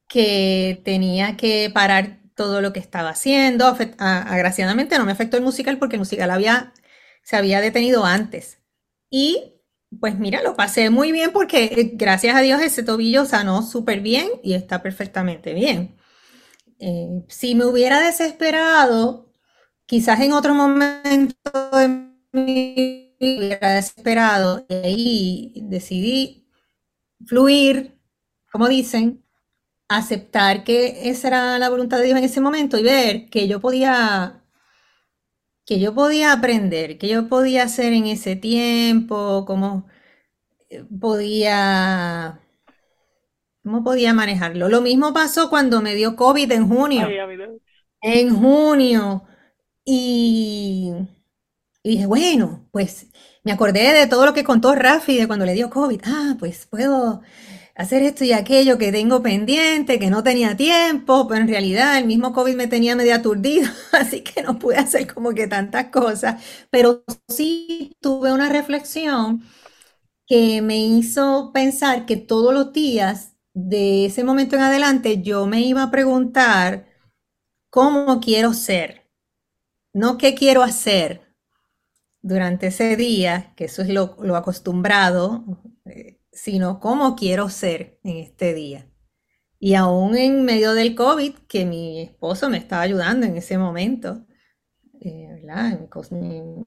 que 0.09 0.81
tenía 0.85 1.37
que 1.37 1.71
parar 1.73 2.20
todo 2.41 2.63
lo 2.63 2.73
que 2.73 2.81
estaba 2.81 3.11
haciendo. 3.11 3.67
Agraciadamente 3.99 4.97
no 4.97 5.05
me 5.05 5.13
afectó 5.13 5.37
el 5.37 5.43
musical 5.43 5.79
porque 5.79 5.97
el 5.97 6.01
musical 6.01 6.31
había, 6.31 6.73
se 7.23 7.37
había 7.37 7.61
detenido 7.61 8.07
antes. 8.07 8.61
Y 9.11 9.61
pues 10.01 10.19
mira, 10.19 10.43
lo 10.43 10.57
pasé 10.57 10.89
muy 10.89 11.13
bien 11.13 11.33
porque 11.33 11.65
eh, 11.65 11.91
gracias 11.97 12.35
a 12.35 12.41
Dios 12.41 12.63
ese 12.63 12.83
tobillo 12.83 13.27
sanó 13.27 13.63
súper 13.63 14.01
bien 14.01 14.31
y 14.43 14.55
está 14.55 14.81
perfectamente 14.83 15.53
bien. 15.53 15.99
Eh, 16.79 17.25
si 17.29 17.55
me 17.55 17.67
hubiera 17.67 18.01
desesperado, 18.01 19.31
quizás 19.85 20.21
en 20.21 20.33
otro 20.33 20.55
momento 20.55 21.37
de 21.75 21.89
mi 22.33 23.15
vida 23.21 23.37
hubiera 23.39 23.75
desesperado 23.75 24.65
y 24.67 24.75
ahí 24.75 25.53
decidí 25.67 26.49
fluir, 27.27 28.01
como 28.51 28.67
dicen, 28.67 29.20
aceptar 29.91 30.65
que 30.65 31.11
esa 31.11 31.29
era 31.29 31.59
la 31.59 31.69
voluntad 31.69 31.99
de 31.99 32.07
Dios 32.07 32.19
en 32.19 32.25
ese 32.25 32.41
momento 32.41 32.79
y 32.79 32.83
ver 32.85 33.29
que 33.29 33.49
yo 33.49 33.61
podía 33.61 34.41
que 35.71 35.79
yo 35.79 35.95
podía 35.95 36.33
aprender, 36.33 36.99
que 36.99 37.07
yo 37.09 37.29
podía 37.29 37.63
hacer 37.63 37.93
en 37.93 38.07
ese 38.07 38.35
tiempo, 38.35 39.45
cómo 39.47 39.87
eh, 40.69 40.85
podía, 41.01 42.41
cómo 43.63 43.85
podía 43.85 44.13
manejarlo. 44.13 44.69
Lo 44.69 44.81
mismo 44.81 45.13
pasó 45.15 45.49
cuando 45.49 45.81
me 45.81 45.95
dio 45.95 46.17
COVID 46.17 46.51
en 46.51 46.69
junio. 46.69 47.09
en 48.03 48.35
junio. 48.35 49.23
Y, 49.85 50.93
y, 51.85 51.91
dije, 51.91 52.07
bueno, 52.07 52.69
pues 52.73 53.07
me 53.45 53.53
acordé 53.53 53.93
de 53.93 54.09
todo 54.09 54.27
lo 54.27 54.35
que 54.35 54.43
contó 54.43 54.75
Rafi 54.75 55.19
de 55.19 55.29
cuando 55.29 55.47
le 55.47 55.55
dio 55.55 55.71
COVID. 55.71 56.01
Ah, 56.05 56.35
pues 56.39 56.67
puedo 56.67 57.23
hacer 57.81 58.03
esto 58.03 58.25
y 58.25 58.33
aquello 58.33 58.77
que 58.77 58.93
tengo 58.93 59.23
pendiente, 59.23 59.99
que 59.99 60.11
no 60.11 60.23
tenía 60.23 60.55
tiempo, 60.57 61.27
pero 61.27 61.41
en 61.41 61.49
realidad 61.49 61.97
el 61.97 62.07
mismo 62.07 62.33
COVID 62.35 62.55
me 62.55 62.67
tenía 62.67 62.95
medio 62.95 63.15
aturdido, 63.15 63.71
así 63.93 64.23
que 64.23 64.43
no 64.43 64.59
pude 64.59 64.77
hacer 64.77 65.13
como 65.13 65.33
que 65.33 65.47
tantas 65.47 65.87
cosas, 65.87 66.43
pero 66.71 67.05
sí 67.29 67.97
tuve 68.01 68.33
una 68.33 68.51
reflexión 68.51 69.43
que 70.27 70.61
me 70.63 70.79
hizo 70.79 71.53
pensar 71.55 72.07
que 72.07 72.17
todos 72.17 72.53
los 72.53 72.73
días 72.73 73.37
de 73.55 74.07
ese 74.07 74.25
momento 74.25 74.57
en 74.57 74.63
adelante 74.63 75.23
yo 75.23 75.47
me 75.47 75.63
iba 75.63 75.83
a 75.83 75.91
preguntar 75.91 76.87
cómo 77.71 78.21
quiero 78.21 78.53
ser, 78.53 79.11
no 79.95 80.19
qué 80.19 80.35
quiero 80.35 80.63
hacer 80.63 81.35
durante 82.23 82.67
ese 82.69 82.97
día, 82.97 83.55
que 83.57 83.65
eso 83.65 83.81
es 83.81 83.89
lo, 83.89 84.37
acostumbrado, 84.37 85.45
eh, 85.87 86.20
sino 86.33 86.81
cómo 86.81 87.17
quiero 87.17 87.49
ser 87.49 87.99
en 88.05 88.19
este 88.19 88.55
día. 88.55 88.87
Y 89.59 89.75
aún 89.75 90.17
en 90.17 90.45
medio 90.45 90.75
del 90.75 90.95
COVID, 90.95 91.35
que 91.49 91.67
mi 91.67 92.01
esposo 92.01 92.49
me 92.49 92.59
estaba 92.59 92.83
ayudando 92.83 93.27
en 93.27 93.37
ese 93.37 93.59
momento, 93.59 94.27
eh, 95.01 95.47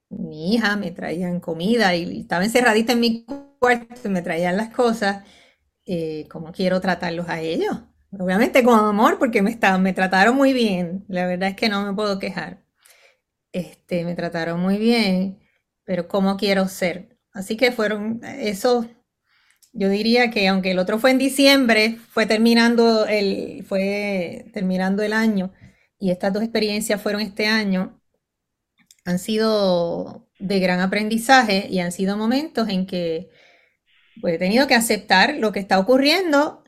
Mi, 0.10 0.54
hija 0.56 0.76
me 0.76 0.92
traían 0.92 1.40
comida 1.40 1.96
y, 1.96 2.22
estaba 2.22 2.44
encerradita 2.44 2.94
en 2.94 3.00
mi 3.00 3.26
cuarto 3.60 3.96
y 4.06 4.10
me 4.10 4.22
traían 4.22 4.58
las 4.58 4.74
cosas, 4.74 5.24
eh, 5.86 6.28
¿cómo 6.30 6.52
quiero 6.52 6.82
tratarlos 6.82 7.30
a 7.30 7.42
ellos? 7.42 7.78
Obviamente 8.20 8.64
con 8.64 8.80
amor, 8.80 9.18
porque 9.20 9.42
me, 9.42 9.58
me 9.80 9.94
trataron 9.94 10.36
muy 10.36 10.54
bien, 10.54 11.06
la 11.08 11.26
verdad 11.26 11.50
es 11.50 11.56
que 11.56 11.70
no 11.70 11.84
me 11.86 11.94
puedo 11.94 12.20
quejar. 12.20 12.64
Este, 13.52 14.06
me 14.06 14.16
trataron 14.16 14.60
muy 14.60 14.78
bien, 14.78 15.40
pero 15.84 16.08
¿cómo 16.08 16.38
quiero 16.38 16.68
ser? 16.68 17.18
Así 17.34 17.58
que 17.58 17.72
fueron 17.72 18.22
esos 18.24 18.88
yo 19.74 19.90
diría 19.90 20.32
que 20.32 20.48
aunque 20.48 20.72
el 20.72 20.80
otro 20.80 21.00
fue 21.00 21.12
en 21.12 21.18
diciembre, 21.20 22.00
fue 22.12 22.26
terminando 22.28 23.06
el, 23.08 23.66
fue 23.68 24.48
terminando 24.54 25.04
el 25.04 25.14
año 25.14 25.54
y 26.00 26.12
estas 26.12 26.34
dos 26.34 26.44
experiencias 26.44 27.02
fueron 27.02 27.22
este 27.22 27.48
año, 27.48 28.02
han 29.06 29.20
sido 29.20 30.28
de 30.40 30.60
gran 30.60 30.80
aprendizaje 30.80 31.68
y 31.70 31.80
han 31.80 31.92
sido 31.92 32.18
momentos 32.18 32.70
en 32.70 32.86
que 32.86 33.30
pues, 34.22 34.36
he 34.36 34.40
tenido 34.40 34.68
que 34.68 34.76
aceptar 34.76 35.36
lo 35.38 35.52
que 35.52 35.60
está 35.62 35.80
ocurriendo 35.80 36.64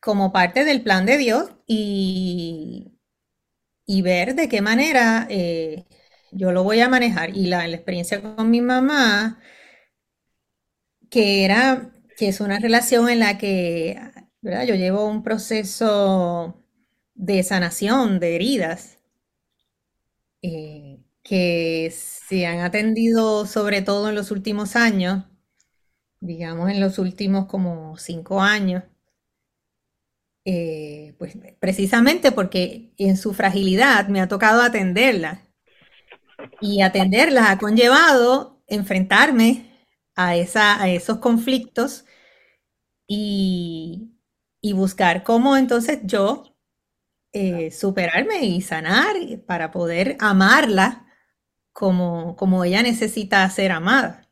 como 0.00 0.32
parte 0.32 0.64
del 0.64 0.82
plan 0.82 1.06
de 1.06 1.18
Dios 1.18 1.50
y, 1.66 2.98
y 3.86 4.02
ver 4.02 4.34
de 4.34 4.48
qué 4.48 4.62
manera 4.62 5.26
eh, 5.30 5.86
yo 6.32 6.52
lo 6.52 6.64
voy 6.64 6.80
a 6.80 6.88
manejar. 6.88 7.36
Y 7.36 7.46
la, 7.46 7.66
la 7.68 7.76
experiencia 7.76 8.22
con 8.22 8.50
mi 8.50 8.60
mamá, 8.60 9.40
que 11.10 11.44
era 11.44 11.90
que 12.18 12.28
es 12.28 12.40
una 12.40 12.58
relación 12.58 13.08
en 13.08 13.20
la 13.20 13.38
que 13.38 13.96
¿verdad? 14.40 14.66
yo 14.66 14.74
llevo 14.74 15.06
un 15.06 15.22
proceso 15.22 16.60
de 17.14 17.44
sanación 17.44 18.18
de 18.18 18.34
heridas 18.34 18.98
eh, 20.42 20.98
que 21.22 21.92
se 21.92 22.44
han 22.46 22.58
atendido 22.58 23.46
sobre 23.46 23.82
todo 23.82 24.08
en 24.08 24.16
los 24.16 24.32
últimos 24.32 24.74
años, 24.74 25.26
digamos 26.18 26.70
en 26.70 26.80
los 26.80 26.98
últimos 26.98 27.46
como 27.46 27.96
cinco 27.98 28.40
años, 28.42 28.82
eh, 30.44 31.14
pues 31.18 31.38
precisamente 31.60 32.32
porque 32.32 32.92
en 32.96 33.16
su 33.16 33.32
fragilidad 33.32 34.08
me 34.08 34.20
ha 34.20 34.26
tocado 34.26 34.62
atenderla 34.62 35.42
y 36.60 36.82
atenderla 36.82 37.52
ha 37.52 37.58
conllevado 37.58 38.60
enfrentarme 38.66 39.70
a, 40.16 40.36
esa, 40.36 40.82
a 40.82 40.88
esos 40.88 41.18
conflictos 41.18 42.04
y, 43.08 44.14
buscar 44.74 45.24
cómo 45.24 45.56
entonces 45.56 46.00
yo 46.04 46.54
eh, 47.32 47.70
superarme 47.70 48.44
y 48.44 48.60
sanar 48.60 49.16
para 49.46 49.70
poder 49.70 50.16
amarla 50.20 51.06
como, 51.72 52.36
como 52.36 52.64
ella 52.64 52.82
necesita 52.82 53.48
ser 53.50 53.72
amada. 53.72 54.28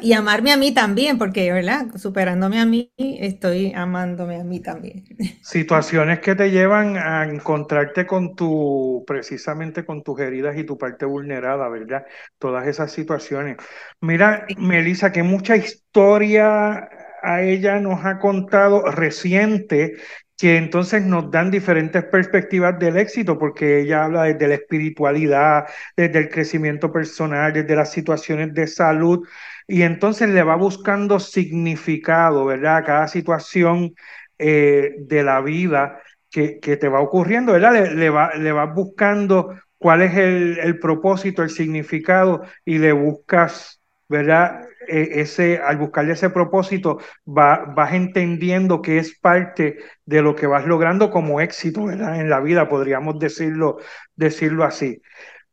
Y 0.00 0.14
amarme 0.14 0.52
a 0.52 0.56
mí 0.56 0.72
también, 0.72 1.18
porque, 1.18 1.52
¿verdad? 1.52 1.88
Superándome 1.96 2.60
a 2.60 2.64
mí, 2.64 2.90
estoy 2.96 3.74
amándome 3.74 4.40
a 4.40 4.44
mí 4.44 4.60
también. 4.60 5.04
Situaciones 5.42 6.20
que 6.20 6.34
te 6.34 6.50
llevan 6.50 6.96
a 6.96 7.24
encontrarte 7.24 8.06
con 8.06 8.34
tu, 8.34 9.04
precisamente 9.06 9.84
con 9.84 10.02
tus 10.02 10.18
heridas 10.20 10.56
y 10.56 10.64
tu 10.64 10.78
parte 10.78 11.04
vulnerada, 11.04 11.68
¿verdad? 11.68 12.06
Todas 12.38 12.66
esas 12.66 12.90
situaciones. 12.92 13.56
Mira, 14.00 14.46
Melissa, 14.56 15.12
que 15.12 15.22
mucha 15.22 15.56
historia 15.56 16.88
a 17.26 17.42
ella 17.42 17.80
nos 17.80 18.04
ha 18.04 18.18
contado 18.18 18.84
reciente 18.90 19.96
que 20.38 20.56
entonces 20.58 21.02
nos 21.04 21.30
dan 21.30 21.50
diferentes 21.50 22.04
perspectivas 22.04 22.78
del 22.78 22.96
éxito, 22.98 23.38
porque 23.38 23.80
ella 23.80 24.04
habla 24.04 24.24
desde 24.24 24.48
la 24.48 24.54
espiritualidad, 24.54 25.64
desde 25.96 26.18
el 26.20 26.28
crecimiento 26.28 26.92
personal, 26.92 27.52
desde 27.52 27.74
las 27.74 27.90
situaciones 27.90 28.54
de 28.54 28.66
salud, 28.66 29.26
y 29.66 29.82
entonces 29.82 30.28
le 30.28 30.42
va 30.42 30.56
buscando 30.56 31.18
significado, 31.18 32.44
¿verdad? 32.44 32.76
A 32.78 32.84
cada 32.84 33.08
situación 33.08 33.94
eh, 34.38 34.94
de 35.00 35.22
la 35.24 35.40
vida 35.40 36.00
que, 36.30 36.58
te 36.60 36.88
va 36.88 37.00
ocurriendo, 37.00 37.52
¿verdad? 37.52 37.92
Le, 37.94 38.10
va, 38.10 38.66
buscando 38.66 39.58
cuál 39.78 40.02
es 40.02 40.16
el, 40.16 40.58
el 40.58 40.78
propósito, 40.78 41.42
el 41.42 41.50
significado, 41.50 42.42
y 42.64 42.78
le 42.78 42.92
buscas 42.92 43.80
¿verdad? 44.08 44.62
E, 44.88 45.20
ese, 45.20 45.58
al 45.58 45.78
buscarle 45.78 46.12
ese 46.12 46.30
propósito, 46.30 46.98
vas 47.24 47.92
entendiendo 47.92 48.82
que 48.82 48.98
es 48.98 49.18
parte 49.18 49.78
de 50.04 50.22
lo 50.22 50.34
que 50.34 50.46
vas 50.46 50.66
logrando 50.66 51.10
como 51.10 51.40
éxito, 51.40 51.84
¿verdad? 51.86 52.20
En 52.20 52.30
la 52.30 52.40
vida, 52.40 52.68
podríamos 52.68 53.18
decirlo, 53.18 53.78
decirlo 54.14 54.64
así. 54.64 55.00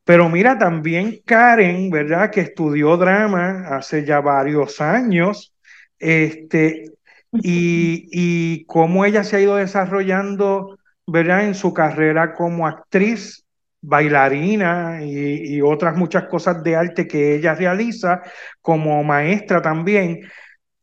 Pero 0.04 0.30
mira, 0.30 0.58
también 0.58 1.22
Karen, 1.26 1.90
¿verdad? 1.90 2.30
Que 2.32 2.42
estudió 2.42 2.98
drama 2.98 3.68
hace 3.70 4.06
ya 4.06 4.20
varios 4.22 4.82
años, 4.82 5.54
este, 6.00 6.86
y, 7.32 8.08
y 8.12 8.66
cómo 8.66 9.06
ella 9.06 9.24
se 9.24 9.38
ha 9.38 9.42
ido 9.42 9.56
desarrollando, 9.56 10.78
¿verdad? 11.08 11.46
En 11.46 11.56
su 11.56 11.74
carrera 11.74 12.34
como 12.34 12.68
actriz, 12.68 13.43
bailarina 13.84 15.04
y, 15.04 15.62
otras 15.62 15.96
muchas 15.96 16.26
cosas 16.26 16.64
de 16.64 16.76
arte 16.76 17.08
que 17.08 17.36
ella 17.36 17.54
realiza 17.54 18.22
como 18.62 19.04
maestra 19.04 19.62
también, 19.62 20.22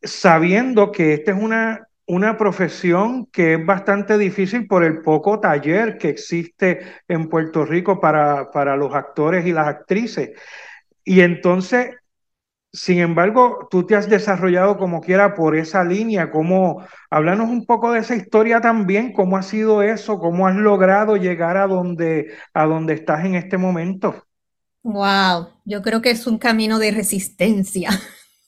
sabiendo 0.01 0.91
que 0.91 1.15
esta 1.15 1.31
es 1.31 1.37
una, 1.37 1.87
una 2.05 2.37
profesión 2.37 3.25
que 3.27 3.55
es 3.55 3.65
bastante 3.65 4.17
difícil 4.17 4.67
por 4.67 4.83
el 4.83 5.01
poco 5.01 5.39
taller 5.39 5.97
que 5.97 6.09
existe 6.09 6.79
en 7.07 7.27
Puerto 7.27 7.65
Rico 7.65 7.99
para, 7.99 8.51
para 8.51 8.75
los 8.77 8.93
actores 8.93 9.45
y 9.45 9.51
las 9.51 9.67
actrices. 9.67 10.31
Y 11.03 11.21
entonces 11.21 11.95
sin 12.73 12.99
embargo, 12.99 13.67
tú 13.69 13.85
te 13.85 13.95
has 13.95 14.09
desarrollado 14.09 14.77
como 14.77 15.01
quiera 15.01 15.35
por 15.35 15.57
esa 15.57 15.83
línea, 15.83 16.31
cómo, 16.31 16.81
háblanos 17.09 17.49
un 17.49 17.65
poco 17.65 17.91
de 17.91 17.99
esa 17.99 18.15
historia 18.15 18.61
también, 18.61 19.11
cómo 19.11 19.35
ha 19.35 19.43
sido 19.43 19.81
eso, 19.81 20.19
cómo 20.19 20.47
has 20.47 20.55
logrado 20.55 21.17
llegar 21.17 21.57
a 21.57 21.67
donde, 21.67 22.33
a 22.53 22.65
donde 22.65 22.93
estás 22.93 23.25
en 23.25 23.35
este 23.35 23.57
momento. 23.57 24.23
Wow, 24.83 25.49
yo 25.65 25.81
creo 25.81 26.01
que 26.01 26.11
es 26.11 26.25
un 26.25 26.37
camino 26.37 26.79
de 26.79 26.91
resistencia 26.91 27.89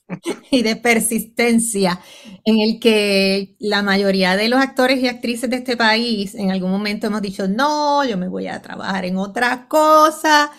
y 0.52 0.64
de 0.64 0.78
persistencia 0.78 2.00
en 2.46 2.60
el 2.60 2.80
que 2.80 3.56
la 3.60 3.84
mayoría 3.84 4.38
de 4.38 4.48
los 4.48 4.62
actores 4.62 5.00
y 5.00 5.10
actrices 5.10 5.50
de 5.50 5.58
este 5.58 5.76
país 5.76 6.34
en 6.34 6.50
algún 6.50 6.72
momento 6.72 7.08
hemos 7.08 7.22
dicho, 7.22 7.50
no, 7.50 8.06
yo 8.06 8.18
me 8.18 8.30
voy 8.30 8.48
a 8.48 8.62
trabajar 8.62 9.04
en 9.04 9.18
otra 9.18 9.68
cosa 9.68 10.50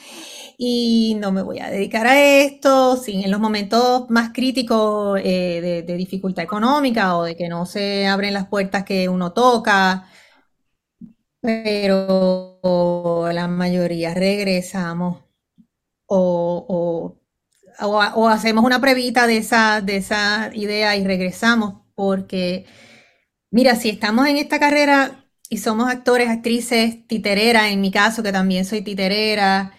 y 0.57 1.17
no 1.21 1.33
me 1.33 1.43
voy 1.43 1.59
a 1.61 1.71
dedicar 1.71 2.07
a 2.07 2.21
esto, 2.21 2.97
sin 2.97 3.25
en 3.25 3.31
los 3.31 3.41
momentos 3.41 4.09
más 4.11 4.33
críticos 4.33 5.21
eh, 5.25 5.83
de, 5.87 5.97
dificultad 5.97 6.45
económica 6.45 7.17
o 7.17 7.25
de 7.25 7.37
que 7.37 7.49
no 7.49 7.67
se 7.67 8.07
abren 8.07 8.35
las 8.35 8.49
puertas 8.49 8.85
que 8.85 9.09
uno 9.09 9.33
toca, 9.33 10.09
pero 11.41 13.29
la 13.33 13.49
mayoría 13.49 14.15
regresamos 14.15 15.25
o, 16.07 17.19
o, 17.79 18.29
hacemos 18.29 18.65
una 18.65 18.81
previta 18.81 19.27
de 19.27 19.39
esa, 19.39 19.81
de 19.81 19.97
esa 19.97 20.51
idea 20.55 20.97
y 20.97 21.05
regresamos 21.05 21.83
porque, 21.95 22.67
mira, 23.51 23.77
si 23.77 23.91
estamos 23.91 24.27
en 24.29 24.37
esta 24.39 24.59
carrera 24.61 25.27
y 25.49 25.59
somos 25.59 25.91
actores, 25.91 26.29
actrices, 26.29 27.07
titerera, 27.07 27.71
en 27.71 27.81
mi 27.81 27.91
caso 27.91 28.23
que 28.23 28.33
también 28.33 28.65
soy 28.65 28.83
titerera, 28.83 29.73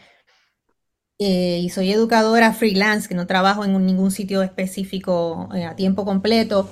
eh, 1.18 1.62
y 1.64 1.70
soy 1.70 1.94
educadora 1.94 2.52
freelance, 2.54 3.08
que 3.08 3.16
no 3.16 3.26
trabajo 3.26 3.64
en 3.64 3.86
ningún 3.86 4.12
sitio 4.12 4.44
específico 4.44 5.50
eh, 5.56 5.64
a 5.64 5.76
tiempo 5.76 6.04
completo, 6.04 6.70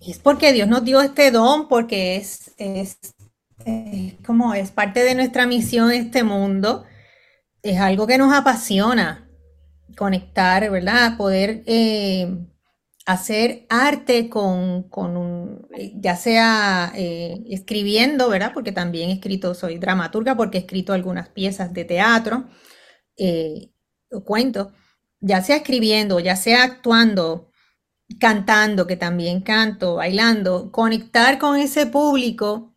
es 0.00 0.18
porque 0.18 0.52
Dios 0.52 0.68
nos 0.68 0.84
dio 0.84 1.00
este 1.00 1.30
don, 1.32 1.68
porque 1.68 2.16
es, 2.16 2.54
es, 2.58 2.98
como 4.24 4.54
es 4.54 4.70
parte 4.70 5.02
de 5.02 5.16
nuestra 5.16 5.46
misión 5.46 5.90
en 5.90 6.06
este 6.06 6.22
mundo, 6.22 6.84
es 7.62 7.78
algo 7.80 8.06
que 8.06 8.18
nos 8.18 8.32
apasiona, 8.32 9.28
conectar, 9.96 10.70
¿verdad? 10.70 11.16
Poder 11.16 11.64
eh, 11.66 12.32
hacer 13.04 13.66
arte 13.68 14.30
con, 14.30 14.84
con 14.84 15.16
un, 15.16 15.68
ya 15.96 16.14
sea 16.14 16.92
escribiendo, 16.94 18.28
¿verdad? 18.30 18.52
Porque 18.54 18.72
también 18.72 19.10
he 19.10 19.14
escrito, 19.14 19.54
soy 19.54 19.78
dramaturga 19.78 20.36
porque 20.36 20.58
he 20.58 20.60
escrito 20.60 20.92
algunas 20.92 21.28
piezas 21.28 21.74
de 21.74 21.84
teatro 21.84 22.46
eh, 23.16 23.70
cuento, 24.24 24.72
ya 25.20 25.42
sea 25.42 25.56
escribiendo, 25.56 26.20
ya 26.20 26.36
sea 26.36 26.64
actuando, 26.64 27.50
cantando, 28.18 28.86
que 28.86 28.96
también 28.96 29.42
canto, 29.42 29.96
bailando, 29.96 30.72
conectar 30.72 31.38
con 31.38 31.56
ese 31.58 31.86
público 31.86 32.74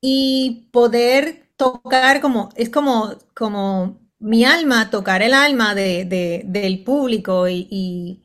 y 0.00 0.68
poder 0.72 1.52
tocar 1.56 2.20
como, 2.20 2.50
es 2.56 2.70
como, 2.70 3.16
como 3.34 4.00
mi 4.18 4.44
alma, 4.44 4.90
tocar 4.90 5.22
el 5.22 5.34
alma 5.34 5.74
del 5.74 6.84
público 6.84 7.48
y, 7.48 8.22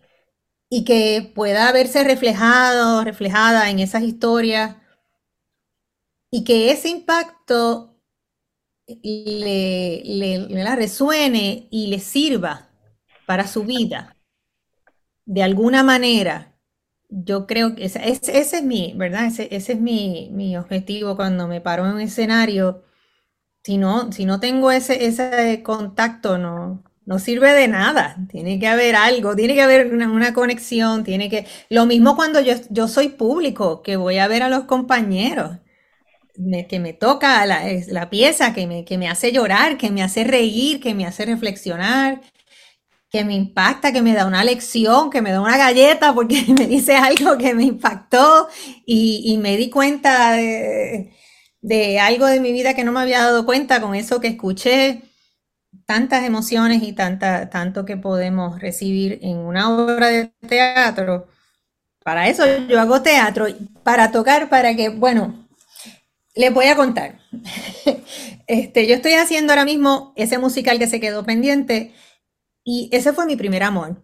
y, 0.70 0.86
que 0.86 1.32
pueda 1.36 1.72
verse 1.72 2.04
reflejado, 2.04 3.04
reflejada 3.04 3.70
en 3.70 3.80
esas 3.80 4.04
historias 4.04 4.78
y 6.32 6.44
que 6.44 6.72
ese 6.72 6.90
impacto 6.90 7.91
le, 9.04 10.02
le, 10.48 10.76
resuene 10.76 11.68
y 11.72 11.88
le 11.88 12.00
sirva 12.00 12.70
para 13.26 13.48
su 13.48 13.64
vida 13.64 14.18
de 15.26 15.44
alguna 15.44 15.84
manera. 15.84 16.56
Yo 17.10 17.48
creo 17.48 17.76
que 17.76 17.86
ese, 17.86 18.10
ese, 18.10 18.40
es 18.40 18.64
mi, 18.64 18.94
¿verdad? 18.96 19.26
Ese, 19.26 19.48
ese 19.52 19.74
es 19.74 19.80
mi, 19.82 20.30
mi, 20.32 20.58
objetivo 20.58 21.16
cuando 21.16 21.48
me 21.48 21.62
paro 21.62 21.86
en 21.86 21.94
un 21.94 22.02
escenario. 22.02 22.84
Si 23.64 23.78
no, 23.78 24.12
si 24.12 24.26
no 24.26 24.40
tengo 24.40 24.72
ese, 24.72 25.06
ese 25.06 25.62
contacto, 25.64 26.38
no, 26.38 26.84
no 27.06 27.20
sirve 27.20 27.54
de 27.54 27.68
nada. 27.68 28.18
Tiene 28.30 28.60
que 28.60 28.68
haber 28.68 28.96
algo, 28.96 29.36
tiene 29.36 29.54
que 29.56 29.62
haber 29.62 29.94
una, 29.94 30.12
una, 30.12 30.34
conexión, 30.34 31.04
tiene 31.04 31.30
que... 31.30 31.46
Lo 31.70 31.86
mismo 31.86 32.16
cuando 32.16 32.40
yo, 32.42 32.54
yo 32.70 32.88
soy 32.88 33.10
público, 33.10 33.82
que 33.84 33.98
voy 33.98 34.18
a 34.18 34.28
ver 34.28 34.44
a 34.44 34.50
los 34.50 34.64
compañeros 34.66 35.58
que 36.70 36.80
me 36.80 36.94
toca 36.94 37.46
la, 37.46 37.64
la 37.88 38.10
pieza, 38.10 38.54
que 38.54 38.68
me, 38.68 38.86
que 38.86 38.98
me 38.98 39.10
hace 39.10 39.32
llorar, 39.32 39.78
que 39.78 39.92
me 39.92 40.04
hace 40.04 40.24
reír, 40.24 40.80
que 40.80 40.94
me 40.94 41.06
hace 41.06 41.26
reflexionar, 41.26 42.22
que 43.10 43.26
me 43.26 43.36
impacta, 43.36 43.92
que 43.92 44.02
me 44.02 44.14
da 44.14 44.26
una 44.26 44.44
lección, 44.44 45.10
que 45.10 45.22
me 45.22 45.32
da 45.32 45.42
una 45.42 45.58
galleta 45.58 46.14
porque 46.14 46.46
me 46.58 46.68
dice 46.68 46.96
algo 46.96 47.38
que 47.38 47.54
me 47.54 47.64
impactó 47.64 48.48
y, 48.86 49.24
y 49.26 49.38
me 49.38 49.58
di 49.58 49.70
cuenta 49.70 50.32
de, 50.34 51.14
de, 51.62 52.00
algo 52.00 52.26
de 52.28 52.40
mi 52.40 52.52
vida 52.54 52.74
que 52.74 52.84
no 52.84 52.92
me 52.94 53.02
había 53.02 53.22
dado 53.22 53.46
cuenta 53.46 53.82
con 53.82 53.96
eso 53.96 54.22
que 54.22 54.28
escuché. 54.30 55.04
Tantas 55.86 56.24
emociones 56.26 56.84
y 56.84 56.94
tanta, 56.94 57.50
tanto 57.50 57.86
que 57.86 57.98
podemos 57.98 58.60
recibir 58.62 59.20
en 59.22 59.38
una 59.38 59.70
obra 59.76 60.08
de 60.08 60.28
teatro. 60.48 61.28
Para 62.04 62.30
eso 62.30 62.46
yo 62.68 62.80
hago 62.82 63.02
teatro, 63.02 63.48
para 63.84 64.12
tocar, 64.12 64.50
para 64.50 64.76
que, 64.76 64.90
bueno, 64.90 65.48
les 66.36 66.54
voy 66.54 66.66
a 66.68 66.76
contar. 66.76 67.20
Este, 68.48 68.86
yo 68.86 68.96
estoy 68.96 69.14
haciendo 69.14 69.54
ahora 69.54 69.64
mismo 69.64 70.12
ese 70.18 70.38
musical 70.38 70.78
que 70.78 70.88
se 70.88 71.00
quedó 71.00 71.24
pendiente 71.24 71.94
y 72.66 72.90
ese 72.92 73.14
fue 73.14 73.26
mi 73.26 73.38
primer 73.38 73.64
amor. 73.64 74.04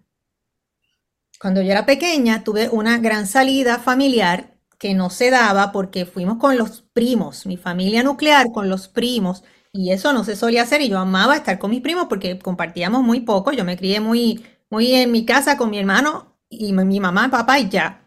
Cuando 1.39 1.61
yo 1.61 1.71
era 1.71 1.85
pequeña 1.85 2.43
tuve 2.43 2.69
una 2.69 2.97
gran 2.97 3.27
salida 3.27 3.77
familiar 3.79 4.57
que 4.79 4.93
no 4.93 5.09
se 5.09 5.31
daba 5.31 5.71
porque 5.73 6.05
fuimos 6.05 6.37
con 6.37 6.57
los 6.57 6.81
primos, 6.93 7.45
mi 7.45 7.57
familia 7.57 8.03
nuclear 8.03 8.51
con 8.53 8.69
los 8.69 8.87
primos 8.87 9.43
y 9.73 9.91
eso 9.91 10.13
no 10.13 10.23
se 10.23 10.35
solía 10.37 10.63
hacer 10.63 10.81
y 10.81 10.89
yo 10.89 10.97
amaba 10.99 11.35
estar 11.35 11.59
con 11.59 11.71
mis 11.71 11.81
primos 11.81 12.05
porque 12.07 12.39
compartíamos 12.39 13.03
muy 13.03 13.21
poco, 13.21 13.51
yo 13.51 13.65
me 13.65 13.77
crié 13.77 13.99
muy 13.99 14.45
muy 14.69 14.93
en 14.93 15.11
mi 15.11 15.25
casa 15.25 15.57
con 15.57 15.69
mi 15.69 15.79
hermano 15.79 16.37
y 16.49 16.73
mi 16.73 16.99
mamá, 16.99 17.29
papá 17.29 17.59
y 17.59 17.69
ya. 17.69 18.06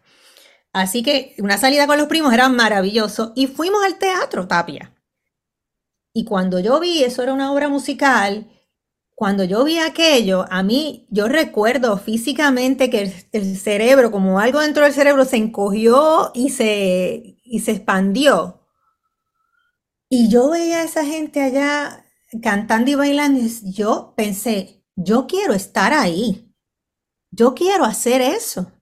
Así 0.73 1.03
que 1.03 1.35
una 1.39 1.59
salida 1.59 1.87
con 1.87 1.99
los 1.99 2.07
primos 2.07 2.33
era 2.33 2.49
maravilloso 2.49 3.33
y 3.35 3.47
fuimos 3.47 3.83
al 3.85 3.99
teatro 3.99 4.47
Tapia. 4.47 4.95
Y 6.13 6.25
cuando 6.25 6.59
yo 6.59 6.81
vi, 6.81 7.03
eso 7.05 7.23
era 7.23 7.33
una 7.33 7.53
obra 7.53 7.69
musical, 7.69 8.49
cuando 9.21 9.45
yo 9.45 9.65
vi 9.65 9.79
aquello, 9.79 10.47
a 10.49 10.63
mí 10.63 11.07
yo 11.11 11.29
recuerdo 11.29 11.99
físicamente 11.99 12.89
que 12.89 13.13
el, 13.33 13.57
cerebro, 13.59 14.11
como 14.11 14.41
algo 14.41 14.61
dentro 14.61 14.85
del 14.85 14.95
cerebro, 14.95 15.27
se 15.27 15.37
encogió 15.37 16.31
y 16.33 16.49
se, 16.49 17.37
y 17.45 17.61
se 17.61 17.73
expandió. 17.73 18.67
Y 20.09 20.31
yo 20.31 20.49
veía 20.49 20.79
a 20.79 20.85
esa 20.85 21.05
gente 21.05 21.43
allá 21.43 22.07
cantando 22.43 22.91
y 22.91 22.95
bailando 22.95 23.47
yo 23.65 24.15
pensé, 24.17 24.87
yo 24.97 25.27
quiero 25.27 25.53
estar 25.53 25.93
ahí, 25.93 26.55
yo 27.31 27.55
quiero 27.55 27.85
hacer 27.85 28.23
eso. 28.23 28.73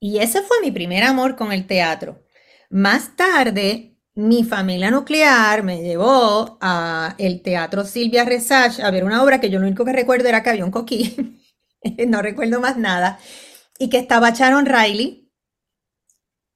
Y 0.00 0.18
ese 0.18 0.42
fue 0.42 0.60
mi 0.62 0.70
primer 0.70 1.02
amor 1.04 1.36
con 1.36 1.52
el 1.52 1.66
teatro. 1.66 2.22
Más 2.70 3.16
tarde, 3.16 3.96
mi 4.14 4.44
familia 4.44 4.90
nuclear 4.90 5.62
me 5.62 5.82
llevó 5.82 6.58
a 6.60 7.14
el 7.18 7.42
Teatro 7.42 7.84
Silvia 7.84 8.24
Resach 8.24 8.80
a 8.80 8.90
ver 8.90 9.04
una 9.04 9.22
obra 9.22 9.40
que 9.40 9.50
yo 9.50 9.58
lo 9.58 9.66
único 9.66 9.84
que 9.84 9.92
recuerdo 9.92 10.28
era 10.28 10.42
que 10.42 10.50
había 10.50 10.64
un 10.64 10.70
coquí, 10.70 11.42
no 12.08 12.22
recuerdo 12.22 12.60
más 12.60 12.76
nada, 12.76 13.18
y 13.78 13.88
que 13.88 13.98
estaba 13.98 14.30
Sharon 14.30 14.66
Riley. 14.66 15.30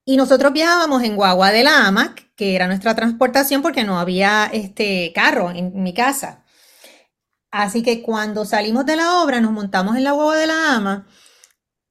Y 0.04 0.16
nosotros 0.16 0.52
viajábamos 0.52 1.02
en 1.04 1.14
guagua 1.14 1.52
de 1.52 1.62
la 1.62 1.86
AMAC, 1.86 2.34
que 2.34 2.56
era 2.56 2.66
nuestra 2.66 2.94
transportación 2.94 3.62
porque 3.62 3.84
no 3.84 3.98
había 4.00 4.50
este 4.52 5.12
carro 5.14 5.50
en 5.50 5.82
mi 5.82 5.94
casa. 5.94 6.44
Así 7.50 7.82
que 7.82 8.02
cuando 8.02 8.44
salimos 8.44 8.86
de 8.86 8.96
la 8.96 9.22
obra, 9.22 9.40
nos 9.40 9.52
montamos 9.52 9.96
en 9.96 10.04
la 10.04 10.12
guagua 10.12 10.36
de 10.36 10.46
la 10.46 10.74
ama 10.74 11.06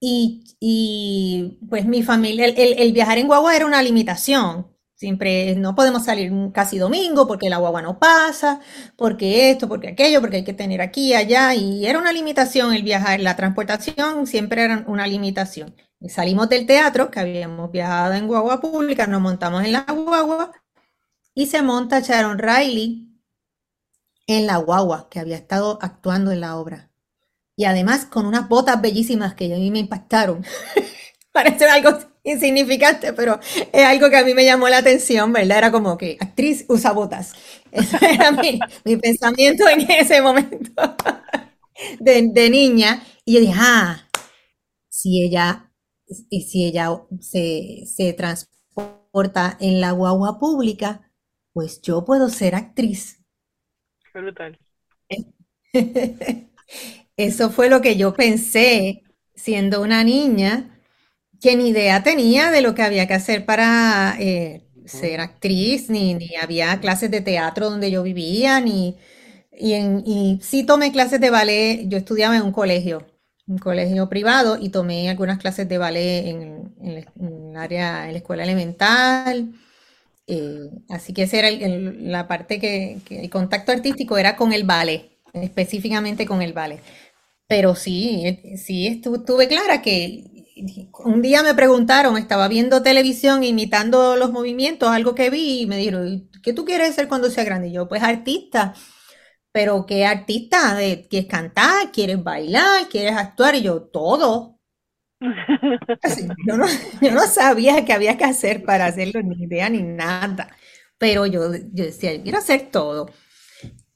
y, 0.01 1.57
pues 1.69 1.85
mi 1.85 2.03
familia, 2.03 2.45
el, 2.45 2.93
viajar 2.93 3.17
en 3.17 3.27
guagua 3.27 3.55
era 3.55 3.65
una 3.65 3.81
limitación. 3.81 4.67
Siempre 4.95 5.55
no 5.55 5.75
podemos 5.75 6.03
salir 6.05 6.31
casi 6.53 6.77
domingo 6.77 7.25
porque 7.27 7.49
la 7.49 7.57
guagua 7.57 7.81
no 7.81 7.99
pasa, 7.99 8.59
porque 8.97 9.49
esto, 9.51 9.69
porque 9.69 9.89
aquello, 9.89 10.19
porque 10.19 10.38
hay 10.38 10.43
que 10.43 10.53
tener 10.53 10.81
aquí, 10.81 11.13
allá. 11.13 11.53
Y 11.55 11.85
era 11.85 11.99
una 11.99 12.12
limitación 12.13 12.73
el 12.73 12.83
viajar. 12.83 13.19
La 13.21 13.35
transportación 13.35 14.27
siempre 14.27 14.63
era 14.63 14.83
una 14.88 15.07
limitación. 15.07 15.75
salimos 16.09 16.49
del 16.49 16.65
teatro, 16.65 17.12
que 17.12 17.19
habíamos 17.19 17.71
viajado 17.71 18.13
en 18.13 18.27
guagua 18.27 18.59
pública, 18.62 19.07
nos 19.07 19.21
montamos 19.21 19.63
en 19.63 19.73
la 19.73 19.81
guagua 19.83 20.51
y 21.33 21.47
se 21.47 21.62
monta 21.62 22.01
Sharon 22.01 22.39
Riley 22.39 23.09
en 24.27 24.47
la 24.47 24.57
guagua 24.57 25.09
que 25.09 25.19
había 25.19 25.38
estado 25.38 25.79
actuando 25.81 26.31
en 26.31 26.41
la 26.41 26.57
obra. 26.57 26.88
Y 27.60 27.65
además 27.65 28.06
con 28.06 28.26
unas 28.26 28.48
botas 28.48 28.82
bellísimas 28.82 29.34
que 29.34 29.54
a 29.54 29.58
mí 29.58 29.69
me 29.69 29.80
impactaron. 29.80 30.45
Parece 31.34 31.65
algo 31.65 31.89
insignificante, 32.24 33.12
pero 33.12 33.38
es 33.74 33.84
algo 33.84 34.10
que 34.10 34.15
a 34.15 34.24
mí 34.24 34.34
me 34.34 34.45
llamó 34.45 34.69
la 34.69 34.78
atención, 34.78 35.34
¿verdad? 35.34 35.58
Era 35.58 35.69
como 35.69 35.98
que 35.98 36.15
actriz 36.22 36.63
usa 36.69 36.93
botas. 36.93 37.34
Ese 37.74 37.98
era 38.13 38.32
mi, 38.32 38.62
pensamiento 38.95 39.67
en 39.67 39.82
ese 39.91 40.22
momento 40.22 40.72
de, 42.00 42.50
niña. 42.50 43.04
Y 43.26 43.34
yo 43.34 43.41
dije, 43.41 43.54
ah, 43.58 44.08
si 44.88 45.22
ella, 45.22 45.69
si 46.08 46.63
ella 46.63 46.91
se, 47.19 47.84
se 47.93 48.13
transporta 48.13 49.58
en 49.60 49.82
la 49.82 49.91
guagua 49.91 50.39
pública, 50.39 51.12
pues 51.52 51.82
yo 51.82 52.06
puedo 52.06 52.30
ser 52.30 52.56
actriz. 52.56 53.22
Brutal. 54.13 54.58
Eso 57.19 57.49
fue 57.49 57.69
lo 57.69 57.82
que 57.82 57.97
yo 57.97 58.13
pensé 58.13 59.03
siendo 59.36 59.82
una 59.82 60.05
niña, 60.05 60.79
que 61.41 61.58
ni 61.58 61.67
idea 61.67 62.01
tenía 62.01 62.49
de 62.49 62.62
lo 62.62 62.73
que 62.73 62.82
había 62.82 63.08
que 63.08 63.13
hacer 63.13 63.45
para 63.45 64.15
eh, 64.19 64.62
ser 64.86 65.19
actriz, 65.19 65.89
ni, 65.89 66.13
ni, 66.13 66.38
había 66.41 66.79
clases 66.79 67.12
de 67.12 67.19
teatro 67.19 67.69
donde 67.69 67.91
yo 67.91 68.03
vivía, 68.03 68.62
ni... 68.62 68.95
Y, 69.51 69.73
en, 69.73 70.01
y 70.05 70.39
sí 70.41 70.63
tomé 70.63 70.93
clases 70.93 71.19
de 71.19 71.29
ballet, 71.29 71.89
yo 71.89 71.97
estudiaba 71.97 72.38
en 72.38 72.43
un 72.43 72.53
colegio, 72.53 73.05
un 73.47 73.58
colegio 73.58 74.08
privado, 74.08 74.58
y 74.58 74.69
tomé 74.69 75.10
algunas 75.10 75.39
clases 75.39 75.67
de 75.67 75.77
ballet 75.77 76.25
en, 76.27 76.73
el 76.82 77.58
área, 77.58 78.05
en 78.05 78.13
la 78.13 78.17
escuela 78.19 78.43
elemental, 78.43 79.51
eh, 80.25 80.69
así 80.88 81.12
que 81.12 81.23
esa 81.23 81.39
era 81.39 81.51
la 81.51 82.29
parte 82.29 82.60
que, 82.62 82.99
el 83.10 83.29
contacto 83.29 83.73
artístico 83.73 84.17
era 84.17 84.38
con 84.38 84.53
el 84.53 84.63
ballet, 84.63 85.19
específicamente 85.34 86.25
con 86.25 86.41
el 86.41 86.53
ballet. 86.53 86.79
Pero 87.49 87.75
sí, 87.75 88.23
eh, 88.27 88.57
sí 88.57 88.88
estuve 88.88 89.47
clara 89.49 89.81
que 89.81 90.23
un 91.05 91.21
día 91.23 91.43
me 91.43 91.55
preguntaron, 91.55 92.17
estaba 92.17 92.47
viendo 92.47 92.83
televisión 92.83 93.43
imitando 93.43 94.17
los 94.17 94.31
movimientos, 94.31 94.89
algo 94.89 95.15
que 95.15 95.31
vi, 95.31 95.62
y 95.62 95.65
me 95.67 95.77
dijeron, 95.77 96.29
¿qué 96.43 96.53
tú 96.53 96.65
quieres 96.65 96.95
ser 96.95 97.07
cuando 97.07 97.29
seas 97.31 97.47
grande? 97.47 97.69
Y 97.69 97.73
yo, 97.73 97.88
pues 97.89 98.03
artista. 98.03 98.75
Pero 99.53 99.85
¿qué 99.88 100.05
artista? 100.05 100.77
¿Quieres 101.09 101.29
cantar? 101.29 101.91
¿Quieres 101.93 102.23
bailar? 102.23 102.89
¿Quieres 102.89 103.17
actuar? 103.17 103.55
Y 103.55 103.63
yo, 103.63 103.83
todo. 103.83 104.59
Yo 106.47 106.57
no, 106.57 106.65
yo 107.01 107.12
no 107.12 107.21
sabía 107.27 107.85
qué 107.85 107.93
había 107.93 108.17
que 108.17 108.23
hacer 108.25 108.63
para 108.63 108.85
hacerlo, 108.88 109.21
ni 109.21 109.43
idea 109.43 109.69
ni 109.69 109.81
nada. 109.83 110.49
Pero 110.97 111.25
yo, 111.25 111.53
yo 111.73 111.85
decía, 111.85 112.21
quiero 112.21 112.38
hacer 112.39 112.69
todo. 112.71 113.09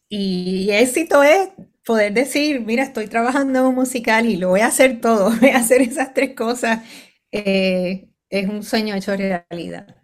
Y 0.09 0.69
éxito 0.71 1.23
es 1.23 1.49
poder 1.85 2.13
decir, 2.13 2.61
mira, 2.61 2.83
estoy 2.83 3.07
trabajando 3.07 3.59
en 3.59 3.65
un 3.65 3.75
musical 3.75 4.25
y 4.25 4.37
lo 4.37 4.49
voy 4.49 4.61
a 4.61 4.67
hacer 4.67 5.01
todo, 5.01 5.31
voy 5.41 5.49
a 5.49 5.57
hacer 5.57 5.81
esas 5.81 6.13
tres 6.13 6.35
cosas. 6.35 6.83
Eh, 7.31 8.09
es 8.29 8.49
un 8.49 8.63
sueño 8.63 8.95
hecho 8.95 9.15
realidad. 9.15 10.03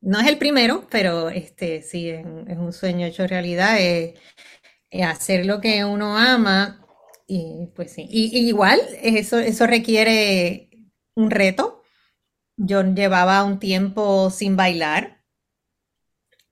No 0.00 0.20
es 0.20 0.28
el 0.28 0.38
primero, 0.38 0.86
pero 0.88 1.30
este 1.30 1.82
sí, 1.82 2.10
es, 2.10 2.24
un 2.24 2.72
sueño 2.72 3.06
hecho 3.06 3.26
realidad. 3.26 3.80
Es, 3.80 4.14
hacer 5.02 5.44
lo 5.46 5.60
que 5.60 5.84
uno 5.84 6.16
ama 6.16 6.80
y 7.26 7.66
pues 7.74 7.92
sí, 7.92 8.06
y, 8.08 8.38
igual 8.48 8.80
eso, 9.02 9.38
eso 9.38 9.66
requiere 9.66 10.70
un 11.16 11.30
reto. 11.30 11.82
Yo 12.56 12.82
llevaba 12.82 13.42
un 13.44 13.58
tiempo 13.58 14.30
sin 14.30 14.56
bailar, 14.56 15.24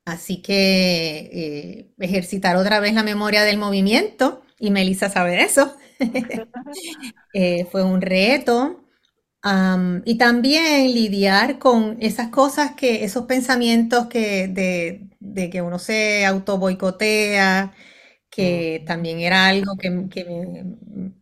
así 0.04 0.42
que 0.42 1.30
eh, 1.32 1.94
ejercitar 1.98 2.56
otra 2.56 2.80
vez 2.80 2.94
la 2.94 3.04
memoria 3.04 3.44
del 3.44 3.56
movimiento, 3.56 4.43
y 4.58 4.70
Melissa 4.70 5.10
sabe 5.10 5.42
eso, 5.42 5.76
eh, 7.34 7.66
fue 7.70 7.84
un 7.84 8.00
reto. 8.00 8.80
y 10.04 10.18
también 10.18 10.92
lidiar 10.94 11.58
con 11.58 11.98
esas 12.00 12.28
cosas 12.30 12.72
que, 12.76 13.04
esos 13.04 13.26
pensamientos 13.26 14.06
que 14.08 14.48
de, 14.48 15.08
de 15.20 15.50
que 15.50 15.62
uno 15.62 15.78
se 15.78 16.24
auto 16.26 16.58
boicotea, 16.58 17.72
que 18.34 18.82
también 18.86 19.20
era 19.20 19.46
algo 19.46 19.76
que, 19.78 19.90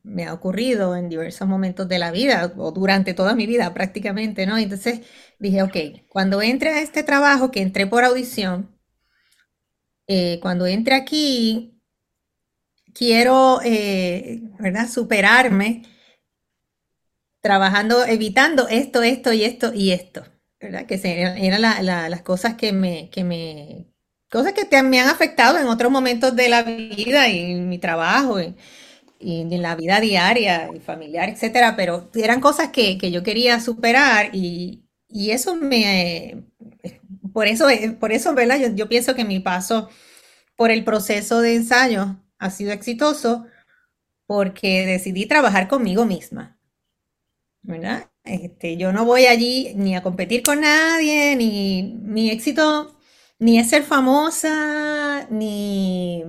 me, 0.03 0.25
ha 0.25 0.33
ocurrido 0.33 0.97
en 0.97 1.11
diversos 1.11 1.47
momentos 1.47 1.87
de 1.89 1.99
la 1.99 2.11
vida, 2.11 2.53
o 2.57 2.73
durante 2.73 3.13
toda 3.15 3.35
mi 3.35 3.47
vida 3.47 3.75
prácticamente, 3.75 4.47
¿no? 4.47 4.57
Entonces 4.59 5.01
dije, 5.39 5.63
ok, 5.63 5.77
cuando 6.09 6.41
entre 6.43 6.71
a 6.71 6.81
este 6.81 7.03
trabajo, 7.03 7.51
que 7.51 7.61
entré 7.61 7.87
por 7.87 8.05
audición, 8.05 8.71
eh, 10.07 10.39
cuando 10.41 10.67
entre 10.67 10.95
aquí, 10.95 11.72
quiero, 12.95 13.61
eh, 13.65 14.41
¿verdad?, 14.59 14.89
superarme 14.89 15.83
trabajando, 17.41 18.05
evitando 18.05 18.69
esto, 18.69 19.03
esto 19.03 19.33
y 19.33 19.45
esto 19.45 19.73
y 19.75 19.91
esto, 19.91 20.25
¿verdad? 20.61 20.87
Que 20.87 20.95
eran 21.03 21.61
las 21.63 22.23
cosas 22.23 22.55
que 22.55 22.73
me, 22.73 23.11
que 23.11 23.25
me, 23.25 23.93
cosas 24.31 24.53
que 24.53 24.83
me 24.83 25.01
han 25.01 25.09
afectado 25.09 25.59
en 25.59 25.67
otros 25.67 25.91
momentos 25.91 26.35
de 26.37 26.49
la 26.49 26.63
vida 26.63 27.29
y 27.29 27.53
en 27.53 27.69
mi 27.69 27.79
trabajo 27.79 28.41
y, 28.41 28.55
en 29.25 29.63
la 29.63 29.77
vida 29.77 30.01
diaria 30.01 30.69
y 30.75 30.81
familiar, 30.81 31.29
etcétera, 31.29 31.77
pero 31.77 32.11
eran 32.15 32.41
cosas 32.41 32.71
que, 32.71 32.97
yo 33.11 33.23
quería 33.23 33.61
superar 33.61 34.31
y, 34.35 34.85
eso 35.09 35.55
me, 35.55 36.45
por 37.33 37.47
eso, 37.47 37.67
por 38.01 38.13
eso, 38.13 38.35
¿verdad? 38.35 38.59
Yo, 38.59 38.69
yo, 38.75 38.89
pienso 38.89 39.15
que 39.15 39.25
mi 39.25 39.41
paso 39.41 39.89
por 40.57 40.71
el 40.71 40.85
proceso 40.85 41.41
de 41.41 41.57
ensayo 41.57 42.17
ha 42.43 42.51
sido 42.51 42.73
exitoso 42.73 43.47
porque 44.27 44.87
decidí 44.87 45.27
trabajar 45.27 45.69
conmigo 45.69 46.05
misma, 46.05 46.59
¿verdad? 47.63 48.11
Este, 48.25 48.77
yo 48.77 48.93
no 48.93 49.05
voy 49.05 49.27
allí 49.27 49.75
ni 49.77 49.97
a 49.97 50.03
competir 50.03 50.43
con 50.43 50.61
nadie, 50.61 51.37
ni 51.37 51.99
mi 52.03 52.31
éxito 52.31 52.97
ni 53.39 53.59
es 53.59 53.71
ser 53.71 53.83
famosa, 53.83 55.27
ni, 55.31 56.25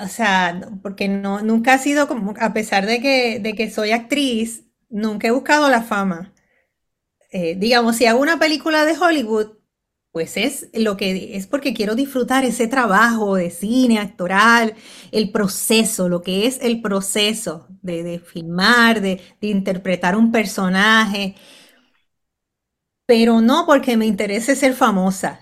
o 0.00 0.08
sea, 0.08 0.60
porque 0.82 1.08
no, 1.08 1.42
nunca 1.42 1.74
ha 1.74 1.78
sido 1.78 2.06
como, 2.08 2.34
a 2.38 2.52
pesar 2.52 2.86
de 2.86 3.00
que, 3.00 3.40
de 3.40 3.54
que 3.54 3.70
soy 3.70 3.90
actriz, 3.90 4.64
nunca 4.88 5.28
he 5.28 5.32
buscado 5.32 5.68
la 5.68 5.82
fama. 5.82 6.32
Eh, 7.30 7.56
digamos, 7.56 7.96
si 7.96 8.06
hago 8.06 8.20
una 8.20 8.38
película 8.38 8.84
de 8.84 8.96
Hollywood, 8.96 9.57
pues 10.12 10.36
es 10.36 10.68
lo 10.74 10.96
que 10.96 11.36
es 11.36 11.46
porque 11.46 11.74
quiero 11.74 11.94
disfrutar 11.94 12.44
ese 12.44 12.66
trabajo 12.66 13.36
de 13.36 13.50
cine 13.50 13.98
actoral, 13.98 14.74
el 15.12 15.30
proceso, 15.30 16.08
lo 16.08 16.22
que 16.22 16.46
es 16.46 16.58
el 16.62 16.80
proceso 16.80 17.66
de, 17.82 18.18
filmar, 18.18 19.00
de, 19.00 19.20
de, 19.40 19.48
interpretar 19.48 20.16
un 20.16 20.32
personaje, 20.32 21.34
pero 23.06 23.40
no 23.40 23.64
porque 23.66 23.96
me 23.96 24.06
interese 24.06 24.54
ser 24.56 24.74
famosa. 24.74 25.40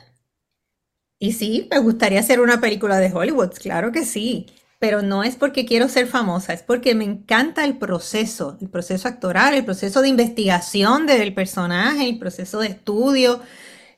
Y 1.18 1.32
sí, 1.32 1.68
me 1.70 1.78
gustaría 1.78 2.20
hacer 2.20 2.40
una 2.40 2.60
película 2.60 2.98
de 2.98 3.12
Hollywood, 3.12 3.52
claro 3.54 3.90
que 3.90 4.04
sí, 4.04 4.46
pero 4.78 5.02
no 5.02 5.24
es 5.24 5.36
porque 5.36 5.64
quiero 5.64 5.88
ser 5.88 6.06
famosa, 6.06 6.52
es 6.52 6.62
porque 6.62 6.94
me 6.94 7.04
encanta 7.04 7.64
el 7.64 7.78
proceso, 7.78 8.58
el 8.60 8.68
proceso 8.68 9.08
actoral, 9.08 9.54
el 9.54 9.64
proceso 9.64 10.02
de 10.02 10.08
investigación 10.08 11.06
del 11.06 11.32
personaje, 11.34 12.08
el 12.08 12.18
proceso 12.18 12.60
de 12.60 12.68
estudio, 12.68 13.40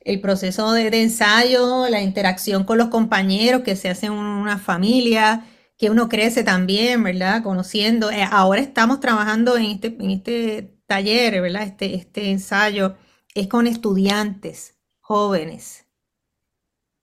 el 0.01 0.21
proceso 0.21 0.73
de, 0.73 0.89
ensayo, 1.03 1.89
la 1.89 2.03
interacción 2.03 2.65
con 2.65 2.79
los 2.79 2.89
compañeros 2.89 3.63
que 3.63 3.77
se 3.77 3.89
hacen 3.89 4.13
una 4.13 4.59
familia, 4.59 5.45
que 5.77 5.91
uno 5.91 6.09
crece 6.09 6.45
también, 6.45 7.03
¿verdad? 7.03 7.43
Conociendo. 7.43 8.11
Eh, 8.11 8.25
ahora 8.31 8.61
estamos 8.61 9.01
trabajando 9.01 9.57
en 9.57 9.65
este, 9.67 9.89
en 9.89 10.11
este 10.11 10.75
taller, 10.87 11.41
¿verdad? 11.43 11.63
Este, 11.65 11.95
este 11.95 12.31
ensayo 12.31 12.97
es 13.35 13.49
con 13.49 13.67
estudiantes 13.67 14.79
jóvenes 15.01 15.89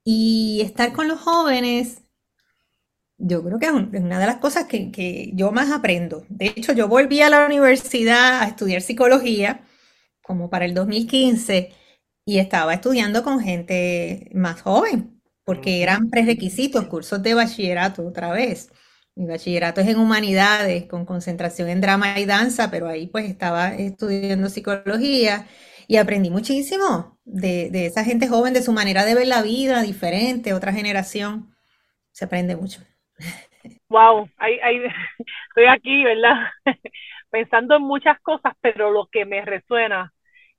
y 0.05 0.62
estar 0.62 0.93
con 0.93 1.08
los 1.08 1.19
jóvenes, 1.19 2.03
yo 3.17 3.43
creo 3.43 3.60
que 3.60 3.65
es 3.65 3.71
una 3.71 4.19
de 4.19 4.25
las 4.27 4.38
cosas 4.38 4.65
que, 4.65 5.31
yo 5.34 5.51
más 5.51 5.71
aprendo. 5.71 6.25
De 6.29 6.47
hecho, 6.47 6.73
yo 6.73 6.88
volví 6.88 7.21
a 7.21 7.29
la 7.29 7.45
universidad 7.45 8.41
a 8.41 8.47
estudiar 8.47 8.81
psicología 8.81 9.65
como 10.21 10.49
para 10.49 10.65
el 10.65 10.73
2015 10.73 11.73
y 12.25 12.39
estaba 12.39 12.73
estudiando 12.73 13.23
con 13.23 13.39
gente 13.39 14.29
más 14.33 14.61
joven, 14.61 15.21
porque 15.43 15.83
eran 15.83 16.09
prerequisitos, 16.09 16.85
cursos 16.88 17.21
de 17.23 17.33
bachillerato 17.35 18.05
otra 18.07 18.31
vez. 18.31 18.71
Mi 19.15 19.27
bachillerato 19.27 19.81
es 19.81 19.88
en 19.88 19.97
humanidades, 19.99 20.85
con 20.88 21.05
concentración 21.05 21.69
en 21.69 21.81
drama 21.81 22.19
y 22.19 22.25
danza, 22.25 22.69
pero 22.71 22.88
ahí 22.89 23.07
pues 23.07 23.25
estaba 23.29 23.73
estudiando 23.75 24.49
psicología 24.49 25.47
y 25.88 25.97
aprendí 25.97 26.29
muchísimo 26.29 27.19
de, 27.25 27.69
de 27.69 27.85
esa 27.85 28.03
gente 28.03 28.27
joven, 28.27 28.53
de 28.53 28.63
su 28.63 28.73
manera 28.73 29.05
de 29.05 29.15
ver 29.15 29.27
la 29.27 29.41
vida 29.41 29.81
diferente, 29.83 30.53
otra 30.53 30.73
generación. 30.73 31.55
Se 32.11 32.25
aprende 32.25 32.55
mucho. 32.57 32.81
Wow, 33.89 34.29
estoy 35.49 35.65
aquí, 35.67 36.03
¿verdad? 36.03 36.47
Pensando 37.29 37.75
en 37.75 37.83
muchas 37.83 38.19
cosas, 38.21 38.53
pero 38.61 38.91
lo 38.91 39.07
que 39.11 39.25
me 39.25 39.43
resuena 39.45 40.13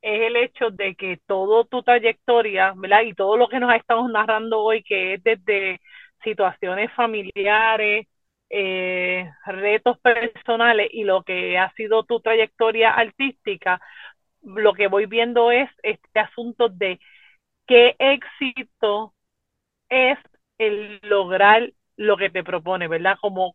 es 0.06 0.22
el 0.22 0.36
hecho 0.36 0.70
de 0.70 0.94
que 0.94 1.18
toda 1.26 1.64
tu 1.64 1.82
trayectoria, 1.82 2.74
¿verdad? 2.76 3.02
Y 3.02 3.14
todo 3.14 3.36
lo 3.36 3.48
que 3.48 3.58
nos 3.60 3.74
estamos 3.74 4.10
narrando 4.10 4.62
hoy, 4.62 4.82
que 4.84 5.14
es 5.14 5.24
desde 5.24 5.80
situaciones 6.22 6.92
familiares, 6.94 8.06
eh, 8.50 9.28
retos 9.46 9.98
personales 10.00 10.88
y 10.92 11.04
lo 11.04 11.24
que 11.24 11.58
ha 11.58 11.72
sido 11.74 12.04
tu 12.04 12.20
trayectoria 12.20 12.92
artística, 12.92 13.80
lo 14.42 14.74
que 14.74 14.88
voy 14.88 15.06
viendo 15.06 15.50
es 15.50 15.68
este 15.82 16.20
asunto 16.20 16.68
de 16.68 17.00
qué 17.66 17.96
éxito 17.98 19.14
es 19.88 20.18
el 20.58 21.00
lograr 21.02 21.72
lo 21.96 22.16
que 22.16 22.30
te 22.30 22.44
propone, 22.44 22.88
¿verdad? 22.88 23.18
Como 23.20 23.54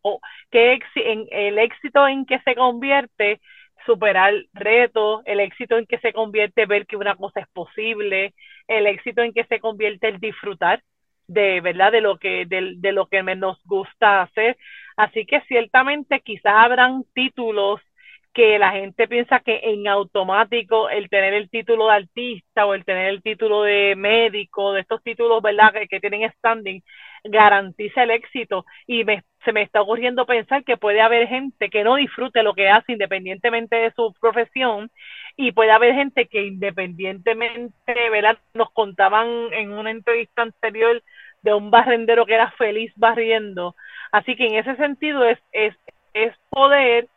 que 0.52 0.80
en, 0.96 1.28
el 1.32 1.60
éxito 1.60 2.08
en 2.08 2.26
que 2.26 2.40
se 2.42 2.56
convierte 2.56 3.40
superar 3.86 4.34
retos, 4.54 5.22
el 5.26 5.40
éxito 5.40 5.78
en 5.78 5.86
que 5.86 6.00
se 6.00 6.14
convierte 6.14 6.66
ver 6.66 6.86
que 6.86 6.98
una 6.98 7.16
cosa 7.16 7.42
es 7.42 7.48
posible, 7.54 8.34
el 8.68 8.88
éxito 8.88 9.22
en 9.22 9.34
que 9.34 9.46
se 9.46 9.60
convierte 9.60 10.08
el 10.08 10.20
disfrutar 10.20 10.82
de 11.28 11.62
verdad 11.62 11.92
de 11.92 12.02
lo 12.02 12.18
que 12.18 12.46
de, 12.46 12.74
de 12.78 12.92
lo 12.92 13.08
que 13.08 13.24
nos 13.24 13.62
gusta 13.64 14.22
hacer 14.24 14.58
así 14.98 15.26
que 15.26 15.42
ciertamente 15.48 16.20
quizás 16.22 16.54
habrán 16.56 17.06
títulos 17.14 17.80
que 18.34 18.60
la 18.60 18.72
gente 18.72 19.08
piensa 19.08 19.40
que 19.42 19.60
en 19.64 19.88
automático 19.88 20.90
el 20.90 21.10
tener 21.10 21.34
el 21.34 21.50
título 21.50 21.88
de 21.88 21.94
artista 21.96 22.66
o 22.66 22.74
el 22.74 22.86
tener 22.86 23.08
el 23.10 23.22
título 23.22 23.64
de 23.64 23.96
médico, 23.98 24.74
de 24.74 24.82
estos 24.82 25.04
títulos, 25.04 25.42
¿verdad?, 25.42 25.74
que, 25.74 25.88
que 25.88 26.00
tienen 26.00 26.32
standing, 26.38 26.82
garantiza 27.26 28.04
el 28.04 28.12
éxito. 28.12 28.66
Y 28.88 29.04
me, 29.04 29.24
se 29.44 29.54
me 29.54 29.62
está 29.64 29.82
ocurriendo 29.82 30.26
pensar 30.26 30.64
que 30.64 30.78
puede 30.78 31.02
haber 31.02 31.28
gente 31.28 31.70
que 31.70 31.84
no 31.84 31.96
disfrute 31.96 32.44
lo 32.44 32.54
que 32.54 32.70
hace 32.70 32.94
independientemente 32.94 33.76
de 33.76 33.92
su 33.92 34.14
profesión 34.20 34.92
y 35.36 35.52
puede 35.52 35.72
haber 35.72 35.96
gente 35.96 36.28
que 36.28 36.46
independientemente, 36.46 38.10
¿verdad?, 38.12 38.38
nos 38.54 38.72
contaban 38.72 39.28
en 39.54 39.72
una 39.72 39.92
entrevista 39.92 40.44
anterior 40.44 41.02
de 41.42 41.54
un 41.54 41.72
barrendero 41.72 42.26
que 42.26 42.36
era 42.36 42.52
feliz 42.52 42.92
barriendo. 42.96 43.76
Así 44.12 44.36
que 44.36 44.48
en 44.48 44.56
ese 44.56 44.76
sentido 44.76 45.24
es, 45.26 45.40
es, 45.52 45.76
es 46.14 46.36
poder 46.50 47.08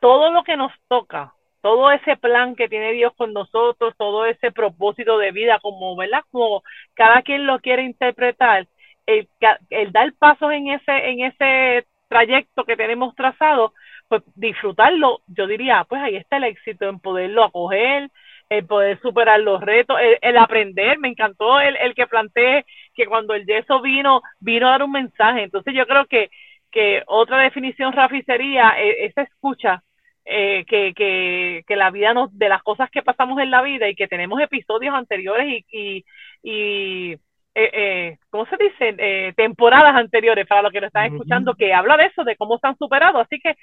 todo 0.00 0.30
lo 0.30 0.42
que 0.44 0.56
nos 0.56 0.72
toca, 0.88 1.34
todo 1.62 1.90
ese 1.92 2.16
plan 2.16 2.56
que 2.56 2.68
tiene 2.68 2.92
Dios 2.92 3.12
con 3.16 3.32
nosotros, 3.32 3.94
todo 3.96 4.26
ese 4.26 4.50
propósito 4.50 5.18
de 5.18 5.32
vida, 5.32 5.58
como, 5.60 5.96
¿verdad? 5.96 6.22
Como 6.30 6.62
cada 6.94 7.22
quien 7.22 7.46
lo 7.46 7.60
quiere 7.60 7.82
interpretar, 7.84 8.66
el, 9.06 9.28
el 9.70 9.92
dar 9.92 10.12
pasos 10.18 10.52
en 10.52 10.68
ese, 10.68 10.92
en 10.92 11.20
ese 11.24 11.86
trayecto 12.08 12.64
que 12.64 12.76
tenemos 12.76 13.14
trazado, 13.14 13.72
pues 14.08 14.22
disfrutarlo, 14.34 15.20
yo 15.28 15.46
diría, 15.46 15.86
pues 15.88 16.02
ahí 16.02 16.16
está 16.16 16.38
el 16.38 16.44
éxito 16.44 16.88
en 16.88 16.98
poderlo 16.98 17.44
acoger, 17.44 18.10
el 18.48 18.66
poder 18.66 19.00
superar 19.00 19.38
los 19.38 19.60
retos, 19.60 19.96
el, 20.20 20.36
aprender, 20.36 20.98
me 20.98 21.08
encantó 21.08 21.60
el, 21.60 21.76
el 21.76 21.94
que 21.94 22.08
planteé 22.08 22.66
que 22.94 23.06
cuando 23.06 23.34
el 23.34 23.46
yeso 23.46 23.80
vino, 23.80 24.22
vino 24.40 24.66
a 24.66 24.72
dar 24.72 24.82
un 24.82 24.90
mensaje, 24.90 25.44
entonces 25.44 25.72
yo 25.72 25.86
creo 25.86 26.06
que, 26.06 26.30
que 26.72 27.04
otra 27.06 27.38
definición, 27.38 27.92
Rafi, 27.92 28.22
sería 28.22 28.74
eh, 28.80 29.06
esa 29.06 29.22
escucha 29.22 29.84
eh, 30.24 30.64
que, 30.66 30.92
que, 30.94 31.62
que, 31.66 31.76
la 31.76 31.90
vida 31.90 32.12
nos, 32.12 32.36
de 32.36 32.48
las 32.48 32.62
cosas 32.64 32.90
que 32.90 33.02
pasamos 33.02 33.38
en 33.40 33.52
la 33.52 33.62
vida 33.62 33.88
y 33.88 33.94
que 33.94 34.08
tenemos 34.08 34.40
episodios 34.40 34.94
anteriores 34.94 35.46
y, 35.46 35.64
y, 35.70 36.04
y 36.42 37.16
eh, 37.64 37.70
eh, 37.72 38.18
¿cómo 38.30 38.46
se 38.46 38.56
dice? 38.56 38.94
Eh, 38.98 39.32
temporadas 39.36 39.94
anteriores 39.94 40.46
para 40.46 40.62
los 40.62 40.72
que 40.72 40.80
nos 40.80 40.88
están 40.88 41.06
escuchando 41.06 41.54
que 41.54 41.72
habla 41.74 41.96
de 41.96 42.06
eso, 42.06 42.24
de 42.24 42.36
cómo 42.36 42.58
se 42.58 42.66
han 42.66 42.78
superado. 42.78 43.18
Así 43.20 43.38
que, 43.40 43.56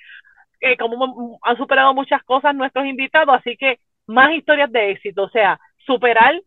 eh, 0.61 0.77
como 0.77 1.39
han 1.43 1.57
superado 1.57 1.93
muchas 1.93 2.23
cosas 2.23 2.55
nuestros 2.55 2.85
invitados, 2.85 3.35
así 3.35 3.57
que 3.57 3.79
más 4.07 4.31
historias 4.33 4.71
de 4.71 4.91
éxito, 4.91 5.23
o 5.23 5.29
sea, 5.29 5.59
superar 5.85 6.41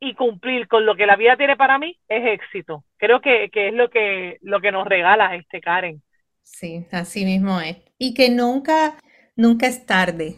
y 0.00 0.14
cumplir 0.14 0.68
con 0.68 0.84
lo 0.86 0.94
que 0.96 1.06
la 1.06 1.16
vida 1.16 1.36
tiene 1.36 1.56
para 1.56 1.78
mí 1.78 1.98
es 2.08 2.26
éxito. 2.40 2.84
Creo 2.98 3.20
que, 3.20 3.50
que 3.50 3.68
es 3.68 3.74
lo 3.74 3.88
que, 3.90 4.38
lo 4.42 4.60
que 4.60 4.72
nos 4.72 4.86
regala 4.86 5.34
este 5.36 5.60
Karen. 5.60 6.02
Sí, 6.42 6.86
así 6.92 7.24
mismo 7.24 7.60
es. 7.60 7.78
Y 7.98 8.14
que 8.14 8.30
nunca, 8.30 8.96
nunca 9.36 9.66
es 9.66 9.86
tarde, 9.86 10.36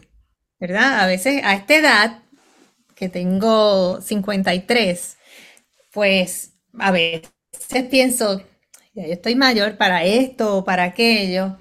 ¿verdad? 0.58 1.00
A 1.00 1.06
veces 1.06 1.42
a 1.44 1.54
esta 1.54 1.74
edad, 1.74 2.22
que 2.94 3.08
tengo 3.08 4.00
53, 4.00 5.17
pues 5.98 6.54
a 6.78 6.92
veces 6.92 7.28
pienso, 7.90 8.40
ya 8.94 9.04
yo 9.04 9.12
estoy 9.14 9.34
mayor 9.34 9.76
para 9.76 10.04
esto 10.04 10.58
o 10.58 10.64
para 10.64 10.84
aquello, 10.84 11.58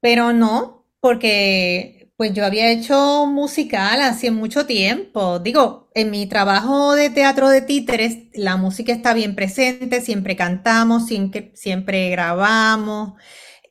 pero 0.00 0.32
no, 0.32 0.86
porque 1.00 2.12
pues 2.16 2.32
yo 2.34 2.44
había 2.46 2.70
hecho 2.70 3.26
musical 3.26 4.00
hace 4.00 4.30
mucho 4.30 4.64
tiempo. 4.64 5.40
Digo, 5.40 5.90
en 5.94 6.10
mi 6.12 6.26
trabajo 6.28 6.94
de 6.94 7.10
teatro 7.10 7.48
de 7.48 7.62
títeres, 7.62 8.18
la 8.34 8.56
música 8.56 8.92
está 8.92 9.12
bien 9.12 9.34
presente, 9.34 10.00
siempre 10.00 10.36
cantamos, 10.36 11.06
siempre, 11.06 11.50
siempre 11.56 12.10
grabamos. 12.10 13.14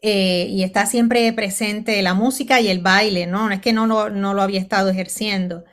Eh, 0.01 0.47
y 0.49 0.63
está 0.63 0.85
siempre 0.85 1.31
presente 1.33 2.01
la 2.01 2.13
música 2.13 2.59
y 2.59 2.67
el 2.67 2.79
baile, 2.81 3.25
¿no? 3.25 3.47
No 3.47 3.53
es 3.53 3.61
que 3.61 3.71
no, 3.73 3.87
no, 3.87 4.33
lo 4.33 4.41
había 4.41 4.59
estado 4.59 4.89
ejerciendo. 4.89 5.63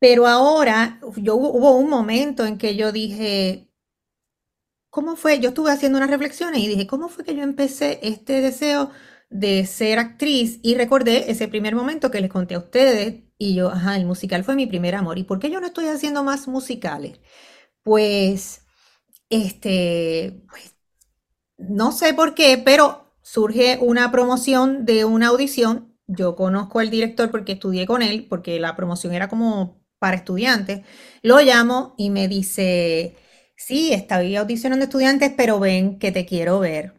Pero 0.00 0.26
ahora, 0.26 1.00
yo 1.16 1.36
hubo 1.36 1.76
un 1.78 1.88
momento 1.90 2.44
en 2.46 2.58
que 2.58 2.74
yo 2.76 2.92
dije, 2.92 3.68
¿cómo 4.90 5.16
fue? 5.16 5.40
Yo 5.40 5.50
estuve 5.50 5.70
haciendo 5.72 5.98
unas 5.98 6.10
reflexiones 6.10 6.60
y 6.62 6.68
dije, 6.68 6.86
¿cómo 6.86 7.08
fue 7.08 7.24
que 7.24 7.34
yo 7.34 7.42
empecé 7.42 7.98
este 8.02 8.40
deseo 8.40 8.90
de 9.30 9.66
ser 9.66 9.98
actriz? 9.98 10.60
Y 10.62 10.74
recordé 10.76 11.30
ese 11.30 11.48
primer 11.48 11.74
momento 11.74 12.10
que 12.10 12.20
les 12.20 12.30
conté 12.30 12.54
a 12.54 12.58
ustedes 12.58 13.22
y 13.38 13.54
yo, 13.54 13.68
ajá, 13.70 13.96
el 13.96 14.06
musical 14.06 14.44
fue 14.44 14.56
mi 14.56 14.66
primer 14.66 14.94
amor. 14.94 15.18
¿Y 15.18 15.24
por 15.24 15.38
qué 15.38 15.50
yo 15.50 15.60
no 15.60 15.66
estoy 15.66 15.86
haciendo 15.86 16.24
más 16.24 16.48
musicales? 16.48 17.20
Pues, 17.84 18.62
este, 19.30 20.42
pues, 20.50 20.76
no 21.58 21.92
sé 21.92 22.14
por 22.14 22.34
qué, 22.34 22.58
pero 22.64 23.14
surge 23.22 23.78
una 23.80 24.10
promoción 24.12 24.84
de 24.86 25.04
una 25.04 25.28
audición. 25.28 25.96
Yo 26.06 26.36
conozco 26.36 26.80
al 26.80 26.90
director 26.90 27.30
porque 27.30 27.52
estudié 27.52 27.86
con 27.86 28.02
él, 28.02 28.26
porque 28.28 28.60
la 28.60 28.76
promoción 28.76 29.14
era 29.14 29.28
como 29.28 29.77
para 29.98 30.16
estudiantes. 30.16 30.82
Lo 31.22 31.40
llamo 31.40 31.94
y 31.98 32.10
me 32.10 32.28
dice, 32.28 33.16
sí, 33.56 33.92
estaba 33.92 34.22
audicionando 34.40 34.84
estudiantes, 34.84 35.32
pero 35.36 35.60
ven 35.60 35.98
que 35.98 36.12
te 36.12 36.26
quiero 36.26 36.60
ver. 36.60 36.94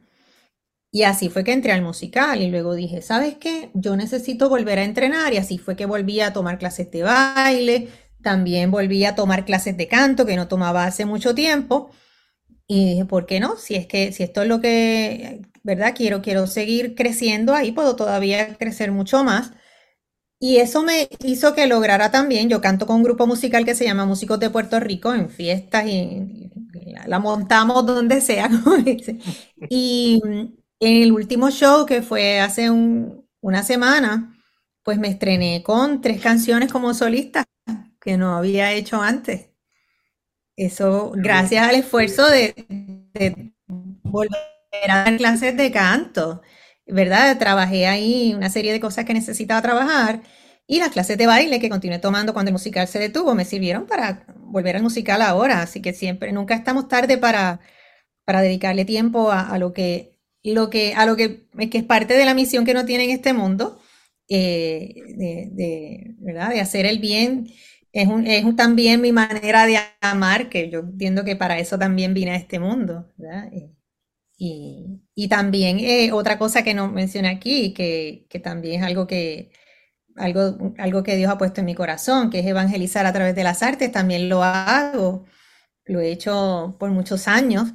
Y 0.91 1.03
así 1.03 1.29
fue 1.29 1.43
que 1.43 1.53
entré 1.53 1.71
al 1.71 1.83
musical 1.83 2.41
y 2.41 2.49
luego 2.49 2.73
dije, 2.73 3.01
¿sabes 3.03 3.35
qué? 3.39 3.69
Yo 3.75 3.95
necesito 3.95 4.49
volver 4.49 4.79
a 4.79 4.83
entrenar 4.83 5.33
y 5.33 5.37
así 5.37 5.57
fue 5.59 5.75
que 5.75 5.85
volví 5.85 6.19
a 6.21 6.33
tomar 6.33 6.57
clases 6.57 6.89
de 6.91 7.03
baile, 7.03 7.89
también 8.23 8.71
volví 8.71 9.05
a 9.05 9.13
tomar 9.15 9.45
clases 9.45 9.77
de 9.77 9.87
canto 9.87 10.25
que 10.25 10.35
no 10.35 10.47
tomaba 10.47 10.85
hace 10.85 11.05
mucho 11.05 11.35
tiempo. 11.35 11.91
Y 12.67 12.91
dije, 12.91 13.05
¿por 13.05 13.25
qué 13.27 13.39
no? 13.39 13.57
Si 13.57 13.75
es 13.75 13.87
que, 13.87 14.11
si 14.13 14.23
esto 14.23 14.43
es 14.43 14.47
lo 14.49 14.61
que, 14.61 15.41
¿verdad? 15.63 15.93
Quiero, 15.95 16.21
quiero 16.21 16.47
seguir 16.47 16.95
creciendo 16.95 17.53
ahí, 17.55 17.71
puedo 17.73 17.95
todavía 17.95 18.55
crecer 18.57 18.91
mucho 18.91 19.23
más. 19.23 19.51
Y 20.39 20.57
eso 20.57 20.83
me 20.83 21.09
hizo 21.23 21.53
que 21.53 21.67
lograra 21.67 22.11
también, 22.11 22.49
yo 22.49 22.61
canto 22.61 22.85
con 22.85 22.97
un 22.97 23.03
grupo 23.03 23.27
musical 23.27 23.65
que 23.65 23.75
se 23.75 23.83
llama 23.83 24.05
Músicos 24.05 24.39
de 24.39 24.49
Puerto 24.49 24.79
Rico 24.79 25.13
en 25.13 25.29
fiestas 25.29 25.85
y, 25.85 26.49
la, 27.05 27.19
montamos 27.19 27.85
donde 27.85 28.21
sea, 28.21 28.49
Y 29.69 30.21
en 30.79 31.03
el 31.03 31.11
último 31.11 31.51
show 31.51 31.85
que 31.85 32.01
fue 32.01 32.39
hace 32.39 32.69
una 32.69 33.63
semana, 33.63 34.37
pues 34.83 34.97
me 34.97 35.09
estrené 35.09 35.61
con 35.61 36.01
tres 36.01 36.21
canciones 36.21 36.71
como 36.71 36.93
solista 36.93 37.45
que 37.99 38.17
no 38.17 38.35
había 38.35 38.71
hecho 38.71 39.01
antes. 39.01 39.49
Eso 40.55 41.11
gracias 41.15 41.67
al 41.67 41.75
esfuerzo 41.75 42.27
de, 42.27 43.53
volver 44.03 44.31
a 44.89 45.03
dar 45.03 45.17
clases 45.17 45.55
de 45.55 45.71
canto, 45.71 46.41
¿verdad? 46.91 47.37
Trabajé 47.37 47.87
ahí 47.87 48.33
una 48.35 48.49
serie 48.49 48.71
de 48.73 48.79
cosas 48.79 49.05
que 49.05 49.13
necesitaba 49.13 49.61
trabajar 49.61 50.21
y 50.67 50.79
las 50.79 50.89
clases 50.91 51.17
de 51.17 51.27
baile 51.27 51.59
que 51.59 51.69
continué 51.69 51.99
tomando 51.99 52.33
cuando 52.33 52.49
el 52.49 52.53
musical 52.53 52.87
se 52.87 52.99
detuvo 52.99 53.35
me 53.35 53.45
sirvieron 53.45 53.87
para 53.87 54.25
volver 54.37 54.75
al 54.75 54.83
musical 54.83 55.21
ahora. 55.21 55.61
Así 55.61 55.81
que 55.81 55.93
siempre, 55.93 56.31
nunca 56.31 56.55
estamos 56.55 56.87
tarde 56.87 57.17
para, 57.17 57.59
para 58.25 58.41
dedicarle 58.41 58.85
tiempo 58.85 59.31
a, 59.31 59.57
lo 59.57 59.73
que, 59.73 60.19
lo 60.43 60.69
que, 60.69 60.93
a 60.95 61.05
lo 61.05 61.15
que, 61.15 61.47
que 61.69 61.79
es 61.79 61.83
parte 61.83 62.15
de 62.15 62.25
la 62.25 62.33
misión 62.35 62.65
que 62.65 62.71
uno 62.71 62.85
tiene 62.85 63.05
en 63.05 63.11
este 63.11 63.33
mundo, 63.33 63.79
eh, 64.29 64.93
de, 65.17 66.15
de 66.19 66.61
hacer 66.61 66.85
el 66.85 66.99
bien 66.99 67.47
es, 67.91 68.07
un, 68.07 68.27
es 68.27 68.55
también 68.55 69.01
mi 69.01 69.11
manera 69.11 69.65
de 69.65 69.79
amar, 70.01 70.49
que 70.49 70.69
yo 70.69 70.79
entiendo 70.79 71.23
que 71.25 71.35
para 71.35 71.59
eso 71.59 71.77
también 71.79 72.13
vine 72.13 72.31
a 72.31 72.35
este 72.35 72.59
mundo. 72.59 73.11
Y, 74.39 75.27
también 75.27 75.79
eh, 75.79 76.13
otra 76.13 76.39
cosa 76.39 76.63
que 76.63 76.73
no 76.73 76.87
mencioné 76.89 77.27
aquí, 77.29 77.73
que, 77.73 78.25
que 78.29 78.39
también 78.39 78.81
es 78.81 78.87
algo 78.87 79.05
que, 79.05 79.51
algo, 80.15 80.73
algo 80.77 81.03
que 81.03 81.17
Dios 81.17 81.29
ha 81.29 81.37
puesto 81.37 81.59
en 81.59 81.65
mi 81.65 81.75
corazón, 81.75 82.29
que 82.29 82.39
es 82.39 82.45
evangelizar 82.45 83.05
a 83.05 83.13
través 83.13 83.35
de 83.35 83.43
las 83.43 83.63
artes, 83.63 83.91
también 83.91 84.29
lo 84.29 84.43
hago, 84.43 85.25
lo 85.85 85.99
he 85.99 86.11
hecho 86.11 86.77
por 86.79 86.89
muchos 86.91 87.27
años 87.27 87.73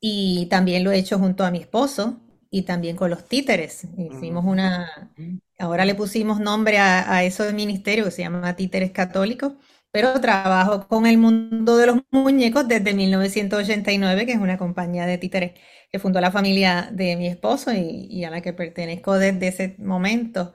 y 0.00 0.46
también 0.46 0.82
lo 0.82 0.90
he 0.90 0.98
hecho 0.98 1.18
junto 1.18 1.44
a 1.44 1.52
mi 1.52 1.58
esposo 1.58 2.20
y 2.50 2.62
también 2.62 2.96
con 2.96 3.10
los 3.10 3.26
títeres. 3.28 3.86
Hicimos 3.96 4.44
una, 4.44 5.12
ahora 5.58 5.84
le 5.84 5.94
pusimos 5.94 6.40
nombre 6.40 6.78
a, 6.78 7.14
a 7.14 7.22
eso 7.22 7.44
del 7.44 7.54
ministerio 7.54 8.04
que 8.06 8.10
se 8.10 8.22
llama 8.22 8.56
Títeres 8.56 8.90
Católicos, 8.90 9.52
pero 9.92 10.20
trabajo 10.20 10.86
con 10.88 11.06
el 11.06 11.18
mundo 11.18 11.76
de 11.76 11.86
los 11.86 12.00
muñecos 12.10 12.68
desde 12.68 12.94
1989, 12.94 14.26
que 14.26 14.32
es 14.32 14.38
una 14.38 14.58
compañía 14.58 15.06
de 15.06 15.18
títeres 15.18 15.52
que 15.90 15.98
fundó 15.98 16.20
la 16.20 16.30
familia 16.30 16.90
de 16.92 17.16
mi 17.16 17.26
esposo 17.26 17.72
y, 17.72 18.24
a 18.24 18.30
la 18.30 18.40
que 18.40 18.52
pertenezco 18.52 19.18
desde 19.18 19.48
ese 19.48 19.74
momento. 19.78 20.54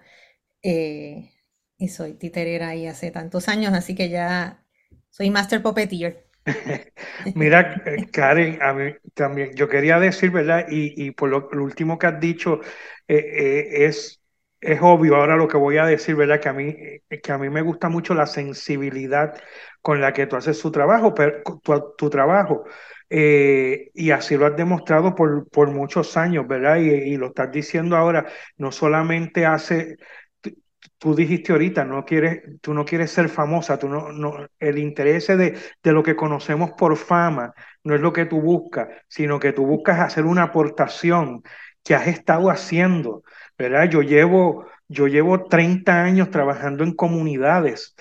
Eh, 0.64 1.32
y 1.78 1.90
soy 1.90 2.14
títerera 2.14 2.70
ahí 2.70 2.88
hace 2.88 3.12
tantos 3.12 3.50
años, 3.50 3.74
así 3.74 3.96
que 3.96 4.10
ya 4.10 4.64
soy 5.10 5.30
master 5.30 5.62
puppeteer. 5.62 6.28
Mira, 7.36 7.82
eh, 7.86 8.08
Karen, 8.12 8.62
a 8.62 8.74
mí 8.74 8.94
también, 9.14 9.54
yo 9.56 9.68
quería 9.68 10.00
decir, 10.00 10.32
¿verdad? 10.32 10.68
Y, 10.70 11.12
por 11.12 11.30
lo, 11.30 11.50
último 11.62 11.98
que 11.98 12.08
has 12.08 12.20
dicho, 12.20 12.62
eh, 13.08 13.86
es 13.86 14.25
es 14.66 14.80
obvio 14.82 15.16
ahora 15.16 15.38
lo 15.38 15.48
que 15.48 15.58
voy 15.58 15.78
a 15.78 15.86
decir, 15.86 16.16
¿verdad? 16.16 16.40
Que 16.40 16.50
a 16.50 16.54
mí, 16.54 16.76
que 17.24 17.32
a 17.32 17.38
mí 17.38 17.50
me 17.50 17.62
gusta 17.62 17.88
mucho 17.88 18.16
la 18.16 18.26
sensibilidad 18.26 19.36
con 19.82 20.02
la 20.02 20.12
que 20.14 20.26
tú 20.26 20.36
haces 20.36 20.60
tu 20.60 20.72
trabajo, 20.72 21.14
tu, 21.98 22.10
trabajo. 22.10 22.66
Eh, 23.10 23.92
y 23.94 24.10
así 24.10 24.36
lo 24.36 24.48
has 24.48 24.56
demostrado 24.58 25.14
por, 25.14 25.48
por 25.50 25.70
muchos 25.72 26.18
años, 26.18 26.48
¿verdad? 26.48 26.78
Y, 26.78 27.16
lo 27.18 27.28
estás 27.28 27.52
diciendo 27.52 27.96
ahora, 27.96 28.26
no 28.58 28.72
solamente 28.72 29.46
hace, 29.46 29.98
tú 30.98 31.16
dijiste 31.16 31.52
ahorita, 31.52 31.86
no 31.86 32.04
quieres, 32.04 32.60
tú 32.62 32.74
no 32.74 32.86
quieres 32.86 33.12
ser 33.12 33.30
famosa, 33.30 33.78
tú 33.78 33.88
no, 33.88 34.12
no, 34.12 34.48
el 34.60 34.80
interés 34.80 35.28
de, 35.28 35.58
de 35.84 35.92
lo 35.92 36.02
que 36.02 36.16
conocemos 36.16 36.72
por 36.72 36.98
fama 36.98 37.54
no 37.84 37.94
es 37.94 38.02
lo 38.02 38.12
que 38.12 38.26
tú 38.26 38.42
buscas, 38.42 38.88
sino 39.08 39.40
que 39.40 39.54
tú 39.54 39.66
buscas 39.68 40.00
hacer 40.00 40.26
una 40.26 40.44
aportación 40.44 41.44
que 41.84 41.94
has 41.94 42.08
estado 42.08 42.50
haciendo. 42.50 43.24
¿Verdad? 43.58 43.90
Yo 43.90 44.02
llevo, 44.02 44.66
yo 44.88 45.08
llevo 45.08 45.46
30 45.46 46.04
años 46.04 46.30
trabajando 46.32 46.84
en 46.84 46.94
comunidades 46.94 47.96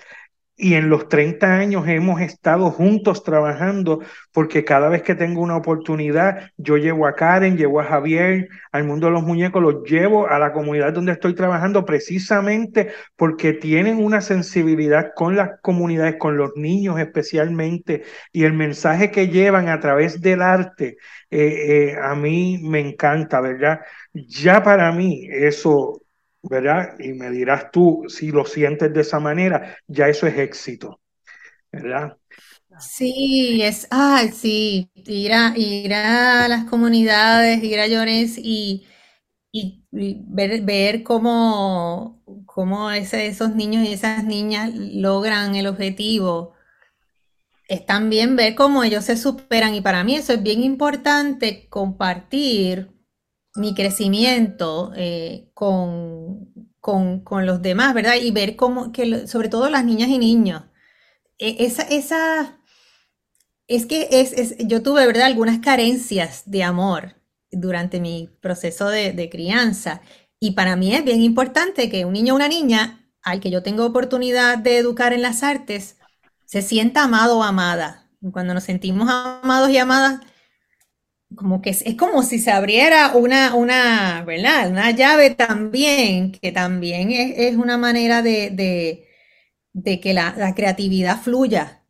y 0.57 0.75
en 0.75 0.89
los 0.89 1.09
30 1.09 1.53
años 1.57 1.89
hemos 1.89 2.21
estado 2.21 2.71
juntos 2.71 3.25
trabajando 3.25 4.01
porque 4.33 4.65
cada 4.65 4.89
vez 4.89 5.03
que 5.03 5.17
tengo 5.17 5.43
una 5.43 5.57
oportunidad, 5.57 6.51
yo 6.57 6.77
llevo 6.77 7.07
a 7.09 7.15
Karen, 7.15 7.57
llevo 7.57 7.81
a 7.81 7.85
Javier, 7.85 8.49
al 8.71 8.85
mundo 8.85 9.09
de 9.09 9.15
los 9.15 9.25
muñecos, 9.25 9.61
los 9.61 9.83
llevo 9.83 10.29
a 10.29 10.39
la 10.39 10.53
comunidad 10.53 10.93
donde 10.93 11.13
estoy 11.13 11.35
trabajando 11.35 11.85
precisamente 11.85 12.93
porque 13.17 13.53
tienen 13.53 13.99
una 14.03 14.21
sensibilidad 14.21 15.11
con 15.17 15.35
las 15.35 15.61
comunidades, 15.61 16.17
con 16.19 16.37
los 16.37 16.53
niños 16.55 17.01
especialmente, 17.01 18.05
y 18.33 18.45
el 18.45 18.53
mensaje 18.53 19.11
que 19.11 19.29
llevan 19.29 19.69
a 19.69 19.81
través 19.81 20.21
del 20.21 20.41
arte, 20.43 20.99
eh, 21.31 21.95
eh, 21.95 21.97
a 22.01 22.15
mí 22.15 22.61
me 22.63 22.79
encanta, 22.79 23.41
¿verdad? 23.41 23.81
Ya 24.15 24.63
para 24.63 24.93
mí 24.93 25.27
eso 25.31 26.05
¿verdad? 26.49 26.99
Y 26.99 27.13
me 27.13 27.31
dirás 27.31 27.71
tú 27.71 28.05
si 28.09 28.31
lo 28.31 28.45
sientes 28.45 28.93
de 28.93 29.01
esa 29.01 29.19
manera, 29.19 29.77
ya 29.87 30.09
eso 30.09 30.27
es 30.27 30.39
éxito, 30.39 31.01
¿verdad? 31.73 32.17
Sí, 32.79 33.63
es, 33.63 33.87
ah, 33.91 34.25
sí, 34.33 34.91
ir 34.95 35.33
a, 35.33 35.57
ir 35.57 35.95
a 35.95 36.49
las 36.49 36.65
comunidades, 36.65 37.63
ir 37.63 37.81
a 37.81 37.87
Llores 37.87 38.37
y, 38.37 38.85
y, 39.53 39.85
ver, 39.91 40.63
ver 40.63 41.03
cómo, 41.03 42.23
cómo 42.47 42.91
esos 42.91 43.55
niños 43.55 43.85
y 43.85 43.93
esas 43.93 44.25
niñas 44.25 44.73
logran 44.75 45.55
el 45.55 45.67
objetivo. 45.67 46.55
Es 47.69 47.87
también 47.87 48.37
ver 48.37 48.55
cómo 48.55 48.85
ellos 48.85 49.05
se 49.05 49.17
superan 49.17 49.75
y 49.75 49.81
para 49.81 50.05
mí 50.05 50.17
eso 50.17 50.33
es 50.33 50.43
bien 50.43 50.63
importante 50.63 51.67
compartir 51.69 52.94
mi 53.55 53.75
crecimiento 53.75 54.93
eh, 54.97 55.51
con, 55.55 56.53
con, 56.81 57.47
los 57.47 57.63
demás, 57.63 57.95
¿verdad? 57.95 58.17
Y 58.21 58.31
ver 58.31 58.57
cómo, 58.57 58.93
que 58.93 59.27
sobre 59.27 59.49
todo 59.49 59.71
las 59.71 59.85
niñas 59.85 60.09
y 60.09 60.19
niños, 60.19 60.65
e, 61.39 61.65
esa, 61.65 61.83
esa, 61.85 62.61
es 63.69 63.87
que 63.87 64.09
es, 64.11 64.57
yo 64.59 64.83
tuve, 64.83 65.07
¿verdad? 65.07 65.27
Algunas 65.27 65.61
carencias 65.61 66.43
de 66.47 66.63
amor 66.63 67.17
durante 67.51 68.01
mi 68.01 68.29
proceso 68.41 68.89
de, 68.89 69.29
crianza. 69.31 70.03
Y 70.41 70.53
para 70.53 70.77
mí 70.77 70.95
es 70.95 71.05
bien 71.05 71.23
importante 71.23 71.89
que 71.89 72.05
un 72.05 72.13
niño 72.13 72.35
o 72.35 72.37
una 72.37 72.49
niña 72.49 73.11
al 73.23 73.41
que 73.41 73.51
yo 73.51 73.63
tengo 73.63 73.87
oportunidad 73.87 74.59
de 74.59 74.79
educar 74.79 75.13
en 75.13 75.23
las 75.23 75.43
artes 75.43 75.99
se 76.45 76.63
sienta 76.63 77.05
amado 77.05 77.39
o 77.39 77.43
amada. 77.43 78.11
Cuando 78.33 78.55
nos 78.55 78.65
sentimos 78.65 79.09
amados 79.11 79.71
y 79.71 79.79
amadas, 79.79 80.21
como 81.37 81.63
que 81.63 81.71
es, 81.71 81.85
como 81.97 82.23
si 82.23 82.39
se 82.39 82.51
abriera 82.51 83.13
una, 83.15 83.55
una, 83.55 84.25
¿verdad? 84.25 84.71
Una 84.71 84.91
llave 84.91 85.31
también, 85.31 86.33
que 86.33 86.53
también 86.53 87.11
es, 87.11 87.57
una 87.57 87.79
manera 87.79 88.23
de, 88.23 89.07
que 90.03 90.15
la, 90.15 90.55
creatividad 90.55 91.21
fluya. 91.21 91.83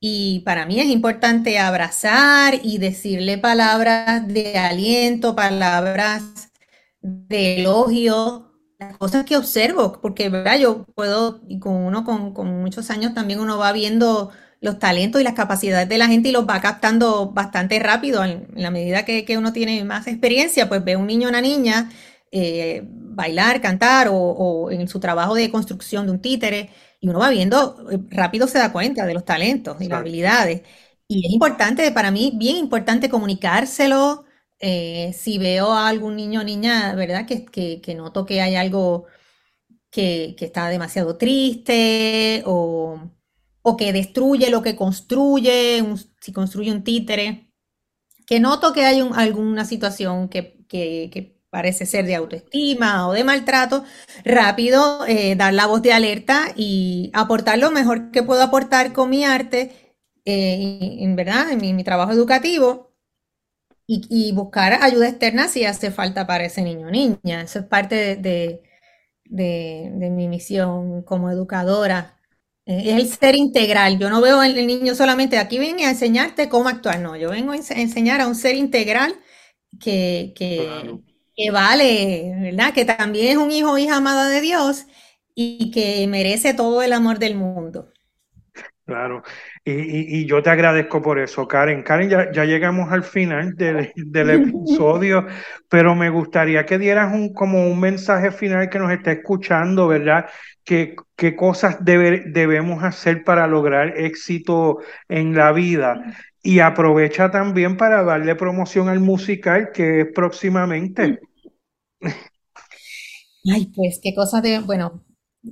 Y 0.00 0.40
para 0.40 0.64
mí 0.64 0.80
es 0.80 0.86
importante 0.86 1.58
abrazar 1.58 2.54
y 2.62 2.78
decirle 2.78 3.36
palabras 3.36 4.26
de 4.26 4.56
aliento, 4.56 5.36
palabras 5.36 6.50
de 7.02 7.60
elogio, 7.60 8.50
las 8.78 8.96
cosas 8.96 9.24
que 9.26 9.36
observo, 9.36 10.00
porque 10.00 10.30
¿verdad? 10.30 10.58
yo 10.58 10.86
puedo, 10.94 11.42
y 11.48 11.58
con 11.60 11.74
uno 11.74 12.04
con, 12.04 12.32
con 12.32 12.62
muchos 12.62 12.90
años 12.90 13.12
también 13.12 13.40
uno 13.40 13.58
va 13.58 13.72
viendo 13.72 14.30
los 14.60 14.78
talentos 14.78 15.20
y 15.20 15.24
las 15.24 15.34
capacidades 15.34 15.88
de 15.88 15.98
la 15.98 16.06
gente 16.08 16.28
y 16.28 16.32
los 16.32 16.48
va 16.48 16.60
captando 16.60 17.30
bastante 17.30 17.78
rápido. 17.78 18.24
En, 18.24 18.48
la 18.54 18.70
medida 18.70 19.04
que, 19.04 19.38
uno 19.38 19.52
tiene 19.52 19.84
más 19.84 20.06
experiencia, 20.06 20.68
pues 20.68 20.84
ve 20.84 20.96
un 20.96 21.06
niño 21.06 21.28
o 21.28 21.30
una 21.30 21.40
niña 21.40 21.90
eh, 22.30 22.82
bailar, 22.84 23.60
cantar 23.60 24.08
o, 24.10 24.70
en 24.70 24.86
su 24.88 25.00
trabajo 25.00 25.34
de 25.34 25.50
construcción 25.50 26.06
de 26.06 26.12
un 26.12 26.20
títere 26.20 26.70
y 27.00 27.08
uno 27.08 27.18
va 27.18 27.30
viendo, 27.30 27.90
eh, 27.90 27.98
rápido 28.10 28.46
se 28.46 28.58
da 28.58 28.72
cuenta 28.72 29.06
de 29.06 29.14
los 29.14 29.24
talentos 29.24 29.80
y 29.80 29.88
las 29.88 30.00
habilidades. 30.00 30.62
Y 31.08 31.26
es 31.26 31.32
importante, 31.32 31.90
para 31.92 32.10
mí, 32.10 32.32
bien 32.36 32.56
importante 32.56 33.08
comunicárselo. 33.10 34.24
Eh, 34.60 35.12
si 35.14 35.38
veo 35.38 35.72
a 35.72 35.88
algún 35.88 36.16
niño 36.16 36.40
o 36.40 36.44
niña, 36.44 36.94
¿verdad? 36.94 37.26
Que, 37.26 37.46
que, 37.46 37.94
noto 37.94 38.26
que 38.26 38.42
hay 38.42 38.56
algo 38.56 39.06
que, 39.90 40.34
que 40.38 40.46
está 40.46 40.68
demasiado 40.68 41.16
triste 41.16 42.42
o 42.46 43.10
o 43.62 43.76
que 43.76 43.92
destruye 43.92 44.50
lo 44.50 44.62
que 44.62 44.76
construye, 44.76 45.84
si 46.20 46.32
construye 46.32 46.72
un 46.72 46.84
títere, 46.84 47.50
que 48.26 48.40
noto 48.40 48.72
que 48.72 48.84
hay 48.84 49.00
alguna 49.14 49.64
situación 49.64 50.28
que, 50.28 50.56
parece 51.50 51.84
ser 51.84 52.06
de 52.06 52.14
autoestima 52.14 53.08
o 53.08 53.12
de 53.12 53.24
maltrato, 53.24 53.84
rápido 54.24 55.04
eh, 55.08 55.34
dar 55.34 55.52
la 55.52 55.66
voz 55.66 55.82
de 55.82 55.92
alerta 55.92 56.52
y 56.54 57.10
aportar 57.12 57.58
lo 57.58 57.72
mejor 57.72 58.12
que 58.12 58.22
puedo 58.22 58.40
aportar 58.42 58.92
con 58.92 59.10
mi 59.10 59.24
arte, 59.24 59.96
eh, 60.24 60.98
en 61.00 61.16
verdad, 61.16 61.50
en 61.50 61.76
mi, 61.76 61.82
trabajo 61.84 62.12
educativo. 62.12 62.92
Y, 63.92 64.30
buscar 64.32 64.74
ayuda 64.82 65.08
externa 65.08 65.48
si 65.48 65.64
hace 65.64 65.90
falta 65.90 66.24
para 66.24 66.44
ese 66.44 66.62
niño 66.62 66.86
o 66.86 66.90
niña. 66.92 67.42
Eso 67.42 67.58
es 67.58 67.64
parte 67.64 68.14
de 68.14 70.10
mi 70.10 70.28
misión 70.28 71.02
como 71.02 71.28
educadora 71.30 72.19
es 72.78 72.94
el 72.94 73.08
ser 73.08 73.34
integral. 73.34 73.98
Yo 73.98 74.10
no 74.10 74.20
veo 74.20 74.40
al 74.40 74.54
niño 74.54 74.94
solamente 74.94 75.38
aquí 75.38 75.58
viene 75.58 75.86
a 75.86 75.90
enseñarte 75.90 76.48
cómo 76.48 76.68
actuar. 76.68 77.00
No, 77.00 77.16
yo 77.16 77.30
vengo 77.30 77.52
a 77.52 77.56
enseñar 77.56 78.20
a 78.20 78.28
un 78.28 78.34
ser 78.36 78.54
integral 78.54 79.14
que, 79.80 80.32
que, 80.36 81.50
vale, 81.50 82.32
¿verdad? 82.40 82.72
Que 82.72 82.84
también 82.84 83.28
es 83.28 83.36
un 83.36 83.50
hijo 83.50 83.72
o 83.72 83.78
hija 83.78 83.96
amada 83.96 84.28
de 84.28 84.40
Dios 84.40 84.86
y 85.34 85.70
que 85.70 86.06
merece 86.06 86.54
todo 86.54 86.82
el 86.82 86.92
amor 86.92 87.18
del 87.18 87.34
mundo. 87.34 87.88
Claro, 88.84 89.22
y, 89.64 90.26
yo 90.26 90.42
te 90.42 90.50
agradezco 90.50 91.00
por 91.00 91.20
eso, 91.20 91.46
Karen. 91.46 91.84
Karen, 91.84 92.10
ya, 92.10 92.32
ya 92.32 92.44
llegamos 92.44 92.90
al 92.90 93.04
final 93.04 93.54
del, 93.54 93.92
del, 93.94 94.30
episodio, 94.48 95.26
pero 95.68 95.94
me 95.94 96.10
gustaría 96.10 96.66
que 96.66 96.78
dieras 96.78 97.14
un, 97.14 97.32
como 97.32 97.68
un 97.68 97.78
mensaje 97.78 98.32
final 98.32 98.68
que 98.68 98.80
nos 98.80 98.90
esté 98.90 99.12
escuchando, 99.12 99.86
¿verdad? 99.86 100.26
¿Qué, 100.64 100.96
qué 101.20 101.36
cosas 101.36 101.76
debemos 101.84 102.82
hacer 102.82 103.24
para 103.24 103.46
lograr 103.46 103.98
éxito 103.98 104.78
en 105.06 105.36
la 105.36 105.52
vida? 105.52 106.16
Y 106.42 106.60
aprovecha 106.60 107.30
también 107.30 107.76
para 107.76 108.02
darle 108.02 108.34
promoción 108.36 108.88
al 108.88 109.00
musical 109.00 109.70
que 109.74 110.00
es 110.00 110.06
próximamente. 110.14 111.20
Ay, 113.52 113.70
pues 113.76 114.00
qué 114.02 114.14
cosas 114.14 114.42
de, 114.42 114.60
bueno, 114.60 115.04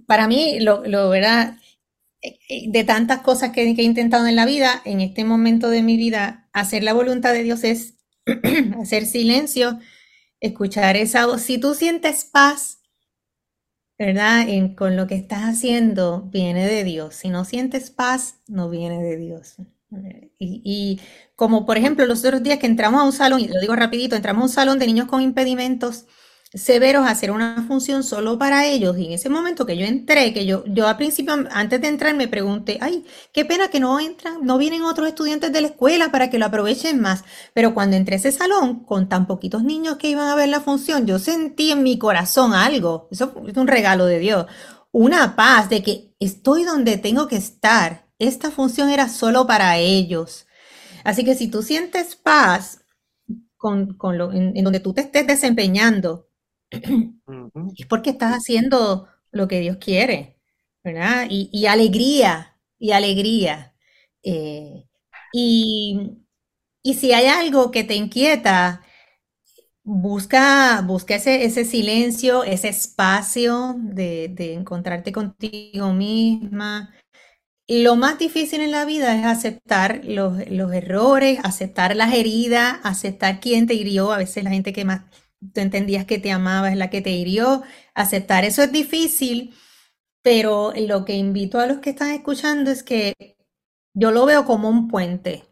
para 0.06 0.26
mí 0.26 0.58
lo, 0.60 0.82
lo 0.86 1.10
¿verdad? 1.10 1.58
Eh, 2.22 2.38
eh, 2.48 2.64
de 2.70 2.84
tantas 2.84 3.20
cosas 3.20 3.50
que, 3.50 3.62
he 3.62 3.82
intentado 3.82 4.26
en 4.26 4.36
la 4.36 4.46
vida, 4.46 4.80
en 4.86 5.02
este 5.02 5.22
momento 5.22 5.68
de 5.68 5.82
mi 5.82 5.98
vida, 5.98 6.48
hacer 6.54 6.82
la 6.82 6.94
voluntad 6.94 7.34
de 7.34 7.42
Dios 7.42 7.62
es 7.62 7.98
hacer 8.80 9.04
silencio, 9.04 9.78
escuchar 10.40 10.96
esa 10.96 11.26
voz. 11.26 11.42
Si 11.42 11.58
tú 11.58 11.74
sientes 11.74 12.24
paz, 12.24 12.77
¿verdad? 13.98 14.46
con 14.76 14.96
lo 14.96 15.06
que 15.06 15.16
estás 15.16 15.42
haciendo, 15.42 16.22
viene 16.30 16.66
de 16.66 16.84
Dios. 16.84 17.16
Si 17.16 17.28
no 17.30 17.44
sientes 17.44 17.90
paz, 17.90 18.36
no 18.46 18.70
viene 18.70 19.02
de 19.02 19.16
Dios. 19.16 19.56
Y, 20.38 20.62
y, 20.64 21.00
como 21.34 21.64
por 21.66 21.78
ejemplo 21.78 22.04
los 22.06 22.24
otros 22.24 22.42
días 22.42 22.58
que 22.58 22.66
entramos 22.66 23.00
a 23.00 23.04
un 23.04 23.12
salón, 23.12 23.40
y 23.40 23.48
lo 23.48 23.60
digo 23.60 23.74
rapidito, 23.74 24.16
entramos 24.16 24.42
a 24.42 24.44
un 24.44 24.50
salón 24.50 24.78
de 24.78 24.86
niños 24.86 25.08
con 25.08 25.22
impedimentos 25.22 26.06
severos 26.54 27.06
a 27.06 27.10
hacer 27.10 27.30
una 27.30 27.64
función 27.66 28.02
solo 28.02 28.38
para 28.38 28.66
ellos. 28.66 28.96
Y 28.98 29.06
en 29.06 29.12
ese 29.12 29.28
momento 29.28 29.66
que 29.66 29.76
yo 29.76 29.84
entré, 29.84 30.32
que 30.32 30.46
yo, 30.46 30.64
yo 30.66 30.86
al 30.88 30.96
principio, 30.96 31.34
antes 31.50 31.80
de 31.80 31.88
entrar, 31.88 32.14
me 32.14 32.28
pregunté, 32.28 32.78
ay, 32.80 33.04
qué 33.32 33.44
pena 33.44 33.68
que 33.68 33.80
no 33.80 34.00
entran, 34.00 34.44
no 34.44 34.58
vienen 34.58 34.82
otros 34.82 35.08
estudiantes 35.08 35.52
de 35.52 35.60
la 35.60 35.68
escuela 35.68 36.10
para 36.10 36.30
que 36.30 36.38
lo 36.38 36.46
aprovechen 36.46 37.00
más. 37.00 37.24
Pero 37.54 37.74
cuando 37.74 37.96
entré 37.96 38.14
a 38.16 38.18
ese 38.18 38.32
salón, 38.32 38.84
con 38.84 39.08
tan 39.08 39.26
poquitos 39.26 39.62
niños 39.62 39.96
que 39.98 40.08
iban 40.08 40.28
a 40.28 40.34
ver 40.34 40.48
la 40.48 40.60
función, 40.60 41.06
yo 41.06 41.18
sentí 41.18 41.70
en 41.72 41.82
mi 41.82 41.98
corazón 41.98 42.54
algo, 42.54 43.08
eso 43.10 43.34
es 43.46 43.56
un 43.56 43.66
regalo 43.66 44.06
de 44.06 44.18
Dios, 44.18 44.46
una 44.92 45.36
paz 45.36 45.68
de 45.68 45.82
que 45.82 46.14
estoy 46.18 46.64
donde 46.64 46.96
tengo 46.96 47.28
que 47.28 47.36
estar. 47.36 48.06
Esta 48.18 48.50
función 48.50 48.88
era 48.90 49.08
solo 49.08 49.46
para 49.46 49.76
ellos. 49.78 50.46
Así 51.04 51.24
que 51.24 51.34
si 51.34 51.48
tú 51.48 51.62
sientes 51.62 52.16
paz 52.16 52.80
con, 53.56 53.96
lo, 54.16 54.32
en 54.32 54.64
donde 54.64 54.80
tú 54.80 54.92
te 54.94 55.02
estés 55.02 55.26
desempeñando, 55.26 56.27
es 56.70 57.86
porque 57.88 58.10
estás 58.10 58.34
haciendo 58.34 59.08
lo 59.30 59.48
que 59.48 59.60
Dios 59.60 59.78
quiere, 59.78 60.36
¿verdad? 60.84 61.26
Y, 61.30 61.66
alegría, 61.66 62.58
y 62.78 62.92
alegría. 62.92 63.74
Eh, 64.22 64.84
y, 65.32 66.18
si 66.84 67.12
hay 67.12 67.26
algo 67.26 67.70
que 67.70 67.84
te 67.84 67.94
inquieta, 67.94 68.82
busca, 69.84 70.82
busca 70.82 71.16
ese, 71.16 71.44
ese 71.44 71.64
silencio, 71.64 72.44
ese 72.44 72.68
espacio 72.68 73.74
de, 73.78 74.54
encontrarte 74.54 75.12
contigo 75.12 75.92
misma. 75.92 76.94
Lo 77.68 77.96
más 77.96 78.18
difícil 78.18 78.62
en 78.62 78.70
la 78.70 78.86
vida 78.86 79.14
es 79.18 79.26
aceptar 79.26 80.02
los, 80.04 80.48
los 80.50 80.72
errores, 80.72 81.38
aceptar 81.42 81.94
las 81.96 82.14
heridas, 82.14 82.78
aceptar 82.82 83.40
quién 83.40 83.66
te 83.66 83.74
hirió. 83.74 84.12
A 84.12 84.18
veces 84.18 84.44
la 84.44 84.50
gente 84.50 84.72
que 84.72 84.86
más 84.86 85.02
tú 85.40 85.60
entendías 85.60 86.04
que 86.06 86.18
te 86.18 86.30
amaba 86.32 86.70
es 86.70 86.76
la 86.76 86.90
que 86.90 87.00
te 87.00 87.10
hirió. 87.10 87.62
Aceptar 87.94 88.44
eso 88.44 88.62
es 88.62 88.72
difícil, 88.72 89.54
pero 90.22 90.72
lo 90.76 91.04
que 91.04 91.14
invito 91.14 91.60
a 91.60 91.66
los 91.66 91.78
que 91.78 91.90
están 91.90 92.10
escuchando 92.10 92.70
es 92.70 92.82
que 92.82 93.36
yo 93.94 94.10
lo 94.10 94.26
veo 94.26 94.44
como 94.44 94.68
un 94.68 94.88
puente. 94.88 95.44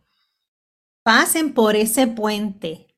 Pasen 1.02 1.54
por 1.54 1.76
ese 1.76 2.06
puente. 2.06 2.88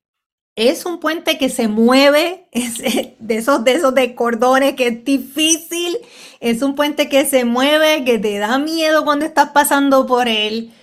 Es 0.55 0.85
un 0.85 0.99
puente 0.99 1.37
que 1.37 1.49
se 1.49 1.67
mueve, 1.67 2.49
es 2.51 2.79
de 3.19 3.35
esos 3.35 3.63
de 3.63 3.73
esos 3.73 3.95
de 3.95 4.15
cordones 4.15 4.75
que 4.75 4.87
es 4.87 5.05
difícil. 5.05 5.97
Es 6.39 6.61
un 6.61 6.75
puente 6.75 7.09
que 7.09 7.25
se 7.25 7.45
mueve, 7.45 8.03
que 8.05 8.19
te 8.19 8.37
da 8.39 8.59
miedo 8.59 9.05
cuando 9.05 9.25
estás 9.25 9.51
pasando 9.51 10.05
por 10.05 10.27
él. 10.27 10.73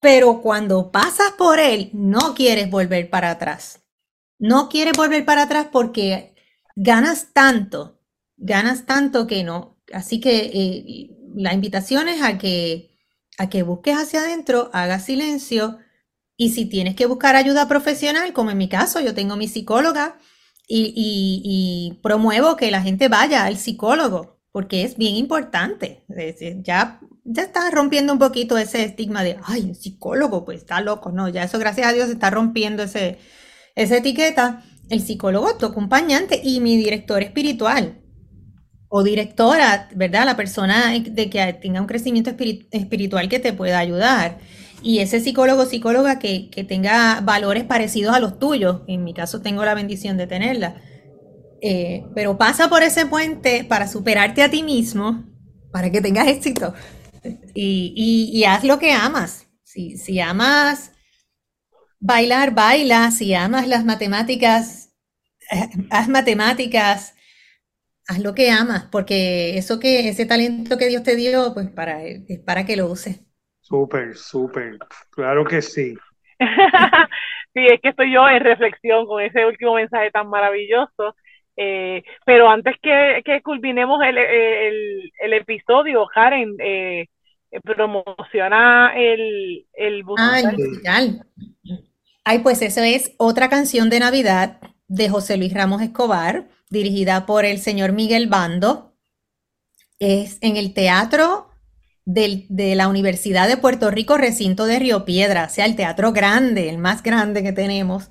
Pero 0.00 0.40
cuando 0.42 0.90
pasas 0.90 1.32
por 1.38 1.58
él, 1.60 1.90
no 1.92 2.34
quieres 2.34 2.70
volver 2.70 3.10
para 3.10 3.32
atrás 3.32 3.79
no 4.40 4.68
quieres 4.68 4.94
volver 4.96 5.24
para 5.24 5.42
atrás 5.42 5.68
porque 5.70 6.34
ganas 6.74 7.28
tanto, 7.32 8.00
ganas 8.36 8.86
tanto 8.86 9.26
que 9.26 9.44
no. 9.44 9.78
Así 9.92 10.18
que 10.20 10.50
eh, 10.52 11.10
la 11.36 11.52
invitación 11.52 12.08
es 12.08 12.22
a 12.22 12.38
que, 12.38 12.98
a 13.38 13.48
que 13.48 13.62
busques 13.62 13.96
hacia 13.96 14.20
adentro, 14.20 14.70
hagas 14.72 15.04
silencio 15.04 15.78
y 16.36 16.50
si 16.50 16.64
tienes 16.64 16.96
que 16.96 17.06
buscar 17.06 17.36
ayuda 17.36 17.68
profesional, 17.68 18.32
como 18.32 18.50
en 18.50 18.58
mi 18.58 18.68
caso, 18.68 18.98
yo 19.00 19.14
tengo 19.14 19.36
mi 19.36 19.46
psicóloga 19.46 20.18
y, 20.66 21.98
promuevo 22.02 22.56
que 22.56 22.70
la 22.70 22.80
gente 22.80 23.08
vaya 23.08 23.44
al 23.44 23.58
psicólogo 23.58 24.40
porque 24.52 24.84
es 24.84 24.96
bien 24.96 25.16
importante. 25.16 26.04
Ya, 26.64 27.00
ya 27.24 27.42
está 27.42 27.70
rompiendo 27.70 28.12
un 28.12 28.18
poquito 28.18 28.56
ese 28.56 28.84
estigma 28.84 29.22
de, 29.22 29.38
ay, 29.44 29.62
un 29.62 29.74
psicólogo, 29.74 30.44
pues 30.44 30.60
está 30.60 30.80
loco. 30.80 31.12
No, 31.12 31.28
ya 31.28 31.44
eso 31.44 31.58
gracias 31.58 31.86
a 31.86 31.92
Dios 31.92 32.08
está 32.08 32.30
rompiendo 32.30 32.84
ese, 32.84 33.18
esa 33.74 33.96
etiqueta, 33.96 34.64
el 34.88 35.00
psicólogo, 35.00 35.56
tu 35.56 35.66
acompañante 35.66 36.40
y 36.42 36.60
mi 36.60 36.76
director 36.76 37.22
espiritual 37.22 38.00
o 38.88 39.04
directora, 39.04 39.88
¿verdad? 39.94 40.26
La 40.26 40.36
persona 40.36 40.90
de 40.90 41.30
que 41.30 41.52
tenga 41.54 41.80
un 41.80 41.86
crecimiento 41.86 42.30
espiritual 42.72 43.28
que 43.28 43.38
te 43.38 43.52
pueda 43.52 43.78
ayudar. 43.78 44.38
Y 44.82 44.98
ese 44.98 45.20
psicólogo, 45.20 45.64
psicóloga 45.64 46.18
que, 46.18 46.50
tenga 46.68 47.20
valores 47.20 47.64
parecidos 47.64 48.14
a 48.14 48.20
los 48.20 48.38
tuyos. 48.40 48.82
En 48.88 49.04
mi 49.04 49.14
caso 49.14 49.40
tengo 49.42 49.64
la 49.64 49.74
bendición 49.74 50.16
de 50.16 50.26
tenerla. 50.26 50.82
Eh, 51.62 52.04
pero 52.14 52.36
pasa 52.36 52.68
por 52.68 52.82
ese 52.82 53.06
puente 53.06 53.64
para 53.64 53.86
superarte 53.86 54.42
a 54.42 54.50
ti 54.50 54.64
mismo, 54.64 55.24
para 55.70 55.90
que 55.90 56.00
tengas 56.00 56.26
éxito. 56.26 56.74
Y, 57.54 58.42
haz 58.44 58.64
lo 58.64 58.80
que 58.80 58.92
amas. 58.92 59.46
Si, 59.62 59.98
si 59.98 60.18
amas 60.18 60.90
Bailar, 62.00 62.54
baila, 62.54 63.10
si 63.10 63.34
amas 63.34 63.68
las 63.68 63.84
matemáticas, 63.84 64.96
eh, 65.52 65.68
haz 65.90 66.08
matemáticas, 66.08 67.14
haz 68.08 68.18
lo 68.18 68.34
que 68.34 68.50
amas, 68.50 68.88
porque 68.90 69.58
eso 69.58 69.78
que, 69.78 70.08
ese 70.08 70.26
talento 70.26 70.78
que 70.78 70.88
Dios 70.88 71.02
te 71.02 71.14
dio, 71.14 71.52
pues 71.52 71.68
para, 71.70 72.02
es 72.02 72.40
para 72.44 72.64
que 72.64 72.76
lo 72.76 72.86
uses. 72.86 73.20
Súper, 73.60 74.16
súper, 74.16 74.78
claro 75.10 75.44
que 75.44 75.60
sí. 75.60 75.94
sí, 77.54 77.66
es 77.66 77.80
que 77.82 77.90
estoy 77.90 78.12
yo 78.12 78.28
en 78.28 78.40
reflexión 78.40 79.06
con 79.06 79.22
ese 79.22 79.44
último 79.44 79.74
mensaje 79.74 80.10
tan 80.10 80.28
maravilloso. 80.28 81.14
Eh, 81.56 82.02
pero 82.24 82.48
antes 82.48 82.76
que, 82.82 83.20
que 83.24 83.42
culminemos 83.42 84.02
el, 84.02 84.16
el, 84.16 85.12
el 85.20 85.32
episodio, 85.34 86.06
Karen, 86.06 86.56
eh, 86.58 87.06
promociona 87.62 88.92
el, 88.96 89.66
el 89.74 90.02
Ay, 90.16 90.44
Ay, 92.24 92.40
pues 92.40 92.62
eso 92.62 92.82
es 92.82 93.12
otra 93.16 93.48
canción 93.48 93.90
de 93.90 94.00
Navidad 94.00 94.60
de 94.88 95.08
José 95.08 95.36
Luis 95.36 95.54
Ramos 95.54 95.82
Escobar, 95.82 96.48
dirigida 96.68 97.26
por 97.26 97.44
el 97.44 97.60
señor 97.60 97.92
Miguel 97.92 98.26
Bando. 98.28 98.96
Es 99.98 100.38
en 100.40 100.56
el 100.56 100.74
Teatro 100.74 101.50
de 102.04 102.74
la 102.74 102.88
Universidad 102.88 103.48
de 103.48 103.56
Puerto 103.56 103.90
Rico, 103.90 104.16
recinto 104.16 104.66
de 104.66 104.78
Río 104.78 105.04
Piedra, 105.04 105.44
o 105.44 105.48
sea, 105.48 105.64
el 105.64 105.76
teatro 105.76 106.12
grande, 106.12 106.68
el 106.68 106.78
más 106.78 107.02
grande 107.02 107.42
que 107.42 107.52
tenemos. 107.52 108.10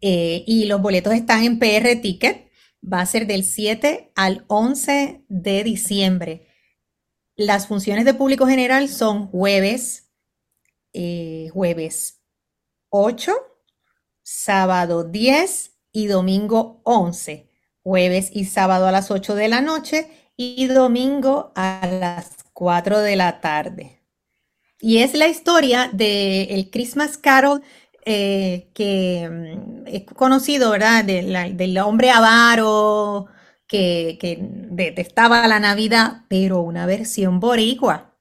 Eh, 0.00 0.44
y 0.46 0.64
los 0.66 0.80
boletos 0.80 1.14
están 1.14 1.44
en 1.44 1.58
PR 1.58 1.96
Ticket. 2.00 2.50
Va 2.82 3.00
a 3.00 3.06
ser 3.06 3.26
del 3.26 3.44
7 3.44 4.12
al 4.14 4.44
11 4.48 5.24
de 5.28 5.64
diciembre. 5.64 6.48
Las 7.36 7.66
funciones 7.66 8.04
de 8.04 8.14
público 8.14 8.46
general 8.46 8.88
son 8.88 9.26
jueves, 9.28 10.12
eh, 10.92 11.48
jueves 11.52 12.22
8, 12.90 13.32
sábado 14.24 15.04
10 15.04 15.72
y 15.92 16.08
domingo 16.08 16.80
11. 16.82 17.48
Jueves 17.82 18.30
y 18.32 18.46
sábado 18.46 18.88
a 18.88 18.92
las 18.92 19.10
8 19.10 19.36
de 19.36 19.48
la 19.48 19.60
noche 19.60 20.10
y 20.36 20.66
domingo 20.66 21.52
a 21.54 21.86
las 21.86 22.44
4 22.52 23.00
de 23.00 23.14
la 23.14 23.40
tarde. 23.40 24.00
Y 24.80 24.98
es 24.98 25.14
la 25.14 25.28
historia 25.28 25.88
del 25.92 26.70
Christmas 26.70 27.16
Carol 27.18 27.62
eh, 28.04 28.70
que 28.74 29.28
mm, 29.30 29.86
es 29.86 30.04
conocido, 30.04 30.70
¿verdad? 30.70 31.04
del 31.04 31.78
hombre 31.78 32.10
avaro 32.10 33.26
que, 33.66 34.18
que, 34.20 34.38
detestaba 34.40 35.46
la 35.46 35.60
Navidad, 35.60 36.24
pero 36.28 36.60
una 36.60 36.86
versión 36.86 37.40
boricua. 37.40 38.14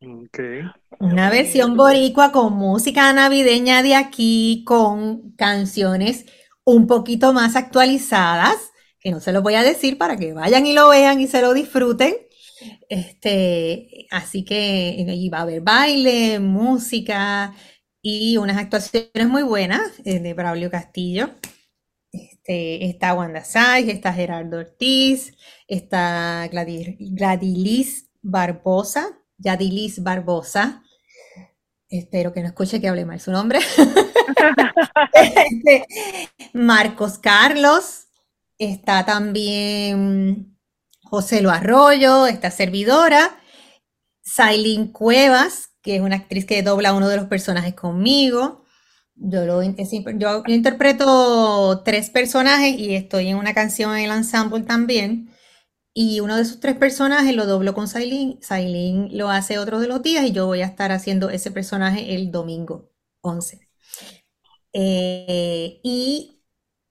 Okay. 0.00 0.62
Una 1.00 1.30
versión 1.30 1.78
boricua 1.78 2.30
con 2.30 2.52
música 2.52 3.10
navideña 3.14 3.82
de 3.82 3.94
aquí, 3.94 4.62
con 4.66 5.32
canciones 5.32 6.26
un 6.62 6.86
poquito 6.86 7.32
más 7.32 7.56
actualizadas, 7.56 8.70
que 9.00 9.10
no 9.10 9.18
se 9.18 9.32
lo 9.32 9.40
voy 9.40 9.54
a 9.54 9.62
decir 9.62 9.96
para 9.96 10.18
que 10.18 10.34
vayan 10.34 10.66
y 10.66 10.74
lo 10.74 10.90
vean 10.90 11.18
y 11.18 11.26
se 11.26 11.40
lo 11.40 11.54
disfruten. 11.54 12.14
Este, 12.90 14.08
así 14.10 14.44
que 14.44 14.94
iba 15.08 15.38
a 15.38 15.42
haber 15.42 15.62
baile, 15.62 16.38
música 16.38 17.54
y 18.02 18.36
unas 18.36 18.58
actuaciones 18.58 19.26
muy 19.26 19.42
buenas 19.42 19.80
eh, 20.04 20.18
de 20.20 20.34
Braulio 20.34 20.70
Castillo. 20.70 21.30
Este, 22.12 22.84
está 22.84 23.14
Wanda 23.14 23.42
Sáez, 23.42 23.88
está 23.88 24.12
Gerardo 24.12 24.58
Ortiz, 24.58 25.34
está 25.66 26.46
Gladilis 26.52 28.10
Barbosa, 28.20 29.18
Yadilis 29.38 30.02
Barbosa, 30.02 30.82
espero 31.90 32.32
que 32.32 32.40
no 32.40 32.46
escuche 32.46 32.80
que 32.80 32.88
hable 32.88 33.04
mal 33.04 33.20
su 33.20 33.32
nombre, 33.32 33.58
este, 35.12 35.86
Marcos 36.52 37.18
Carlos, 37.18 38.06
está 38.58 39.04
también 39.04 40.56
José 41.02 41.42
Lo 41.42 41.50
Arroyo, 41.50 42.26
esta 42.26 42.50
servidora, 42.50 43.36
Sailin 44.22 44.92
Cuevas, 44.92 45.70
que 45.82 45.96
es 45.96 46.02
una 46.02 46.16
actriz 46.16 46.46
que 46.46 46.62
dobla 46.62 46.94
uno 46.94 47.08
de 47.08 47.16
los 47.16 47.26
personajes 47.26 47.74
conmigo, 47.74 48.64
Yo, 49.16 49.44
lo, 49.44 49.62
yo 49.62 50.42
interpreto 50.46 51.82
tres 51.84 52.10
personajes 52.10 52.78
y 52.78 52.94
estoy 52.94 53.28
en 53.28 53.36
una 53.36 53.52
canción 53.52 53.96
en 53.96 54.04
el 54.04 54.16
ensemble 54.16 54.62
también. 54.62 55.30
Y 55.92 56.20
uno 56.20 56.36
de 56.36 56.42
esos 56.42 56.60
tres 56.60 56.76
personajes 56.76 57.34
lo 57.34 57.46
doblo 57.46 57.74
con 57.74 57.88
Sailin. 57.88 58.38
Sailin 58.42 59.16
lo 59.16 59.30
hace 59.30 59.58
otro 59.58 59.80
de 59.80 59.88
los 59.88 60.02
días 60.02 60.24
y 60.24 60.32
yo 60.32 60.46
voy 60.46 60.62
a 60.62 60.66
estar 60.66 60.92
haciendo 60.92 61.30
ese 61.30 61.50
personaje 61.50 62.14
el 62.14 62.30
domingo 62.30 62.90
11. 63.22 63.60
Eh, 64.72 65.80
y 65.82 66.40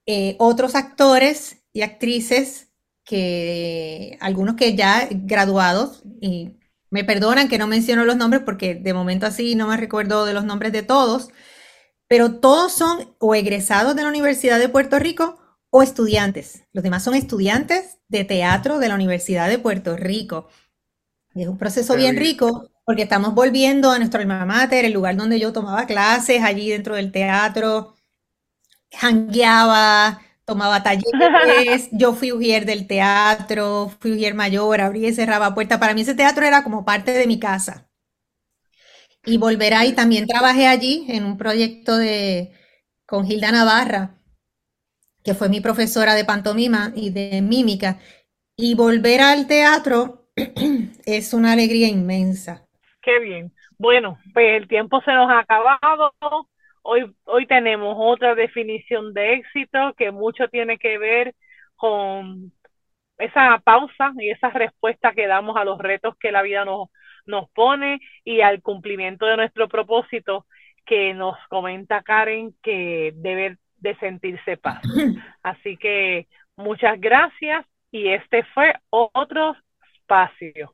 eh, 0.06 0.36
otros 0.38 0.74
actores 0.74 1.62
y 1.72 1.82
actrices 1.82 2.68
que 3.04 4.18
algunos 4.20 4.56
que 4.56 4.76
ya 4.76 5.08
graduados 5.10 6.02
y 6.20 6.58
me 6.90 7.04
perdonan 7.04 7.48
que 7.48 7.58
no 7.58 7.66
menciono 7.66 8.04
los 8.04 8.16
nombres 8.16 8.42
porque 8.44 8.74
de 8.74 8.94
momento 8.94 9.26
así 9.26 9.54
no 9.54 9.68
me 9.68 9.76
recuerdo 9.76 10.26
de 10.26 10.34
los 10.34 10.44
nombres 10.44 10.72
de 10.72 10.82
todos, 10.82 11.30
pero 12.08 12.40
todos 12.40 12.72
son 12.72 13.14
o 13.18 13.34
egresados 13.34 13.96
de 13.96 14.02
la 14.02 14.08
Universidad 14.08 14.58
de 14.58 14.68
Puerto 14.68 14.98
Rico 14.98 15.38
o 15.70 15.82
estudiantes. 15.82 16.64
Los 16.72 16.84
demás 16.84 17.02
son 17.02 17.14
estudiantes 17.14 17.98
de 18.08 18.24
teatro 18.24 18.78
de 18.78 18.88
la 18.88 18.94
Universidad 18.96 19.48
de 19.48 19.58
Puerto 19.58 19.96
Rico. 19.96 20.48
es 21.34 21.46
un 21.46 21.58
proceso 21.58 21.96
bien 21.96 22.16
rico 22.16 22.70
porque 22.84 23.02
estamos 23.02 23.34
volviendo 23.34 23.90
a 23.90 23.98
nuestro 23.98 24.20
alma 24.20 24.44
mater, 24.44 24.84
el 24.84 24.92
lugar 24.92 25.16
donde 25.16 25.38
yo 25.38 25.52
tomaba 25.52 25.86
clases, 25.86 26.42
allí 26.42 26.70
dentro 26.70 26.96
del 26.96 27.12
teatro, 27.12 27.94
jangueaba, 28.90 30.20
tomaba 30.44 30.82
talleres, 30.82 31.88
yo 31.92 32.14
fui 32.14 32.32
ujier 32.32 32.66
del 32.66 32.86
teatro, 32.88 33.92
fui 34.00 34.12
ujier 34.12 34.34
mayor, 34.34 34.80
abrí 34.80 35.06
y 35.06 35.14
cerraba 35.14 35.54
puertas. 35.54 35.78
Para 35.78 35.94
mí 35.94 36.00
ese 36.00 36.14
teatro 36.14 36.44
era 36.44 36.64
como 36.64 36.84
parte 36.84 37.12
de 37.12 37.26
mi 37.28 37.38
casa. 37.38 37.88
Y 39.24 39.36
volver 39.36 39.74
ahí, 39.74 39.92
también 39.92 40.26
trabajé 40.26 40.66
allí 40.66 41.06
en 41.08 41.24
un 41.24 41.36
proyecto 41.36 41.96
de, 41.96 42.52
con 43.06 43.26
Gilda 43.26 43.52
Navarra, 43.52 44.19
fue 45.34 45.48
mi 45.48 45.60
profesora 45.60 46.14
de 46.14 46.24
pantomima 46.24 46.92
y 46.94 47.10
de 47.10 47.42
mímica. 47.42 47.98
Y 48.56 48.74
volver 48.74 49.20
al 49.20 49.46
teatro 49.46 50.28
es 51.06 51.34
una 51.34 51.52
alegría 51.52 51.88
inmensa. 51.88 52.66
Qué 53.02 53.18
bien. 53.20 53.52
Bueno, 53.78 54.18
pues 54.34 54.56
el 54.60 54.68
tiempo 54.68 55.00
se 55.02 55.12
nos 55.12 55.30
ha 55.30 55.40
acabado. 55.40 56.12
Hoy, 56.82 57.14
hoy 57.24 57.46
tenemos 57.46 57.94
otra 57.98 58.34
definición 58.34 59.14
de 59.14 59.34
éxito 59.34 59.94
que 59.96 60.10
mucho 60.10 60.48
tiene 60.48 60.78
que 60.78 60.98
ver 60.98 61.34
con 61.76 62.52
esa 63.18 63.60
pausa 63.64 64.12
y 64.18 64.30
esa 64.30 64.50
respuesta 64.50 65.12
que 65.12 65.26
damos 65.26 65.56
a 65.56 65.64
los 65.64 65.78
retos 65.78 66.14
que 66.18 66.32
la 66.32 66.42
vida 66.42 66.64
nos, 66.64 66.88
nos 67.26 67.50
pone 67.50 68.00
y 68.24 68.40
al 68.40 68.62
cumplimiento 68.62 69.26
de 69.26 69.36
nuestro 69.36 69.68
propósito 69.68 70.46
que 70.86 71.14
nos 71.14 71.36
comenta 71.48 72.02
Karen 72.02 72.54
que 72.62 73.12
debe 73.14 73.58
de 73.80 73.94
sentirse 73.96 74.56
paz. 74.56 74.80
Así 75.42 75.76
que 75.76 76.26
muchas 76.56 77.00
gracias 77.00 77.66
y 77.90 78.08
este 78.08 78.44
fue 78.54 78.74
otro 78.90 79.56
espacio. 79.94 80.70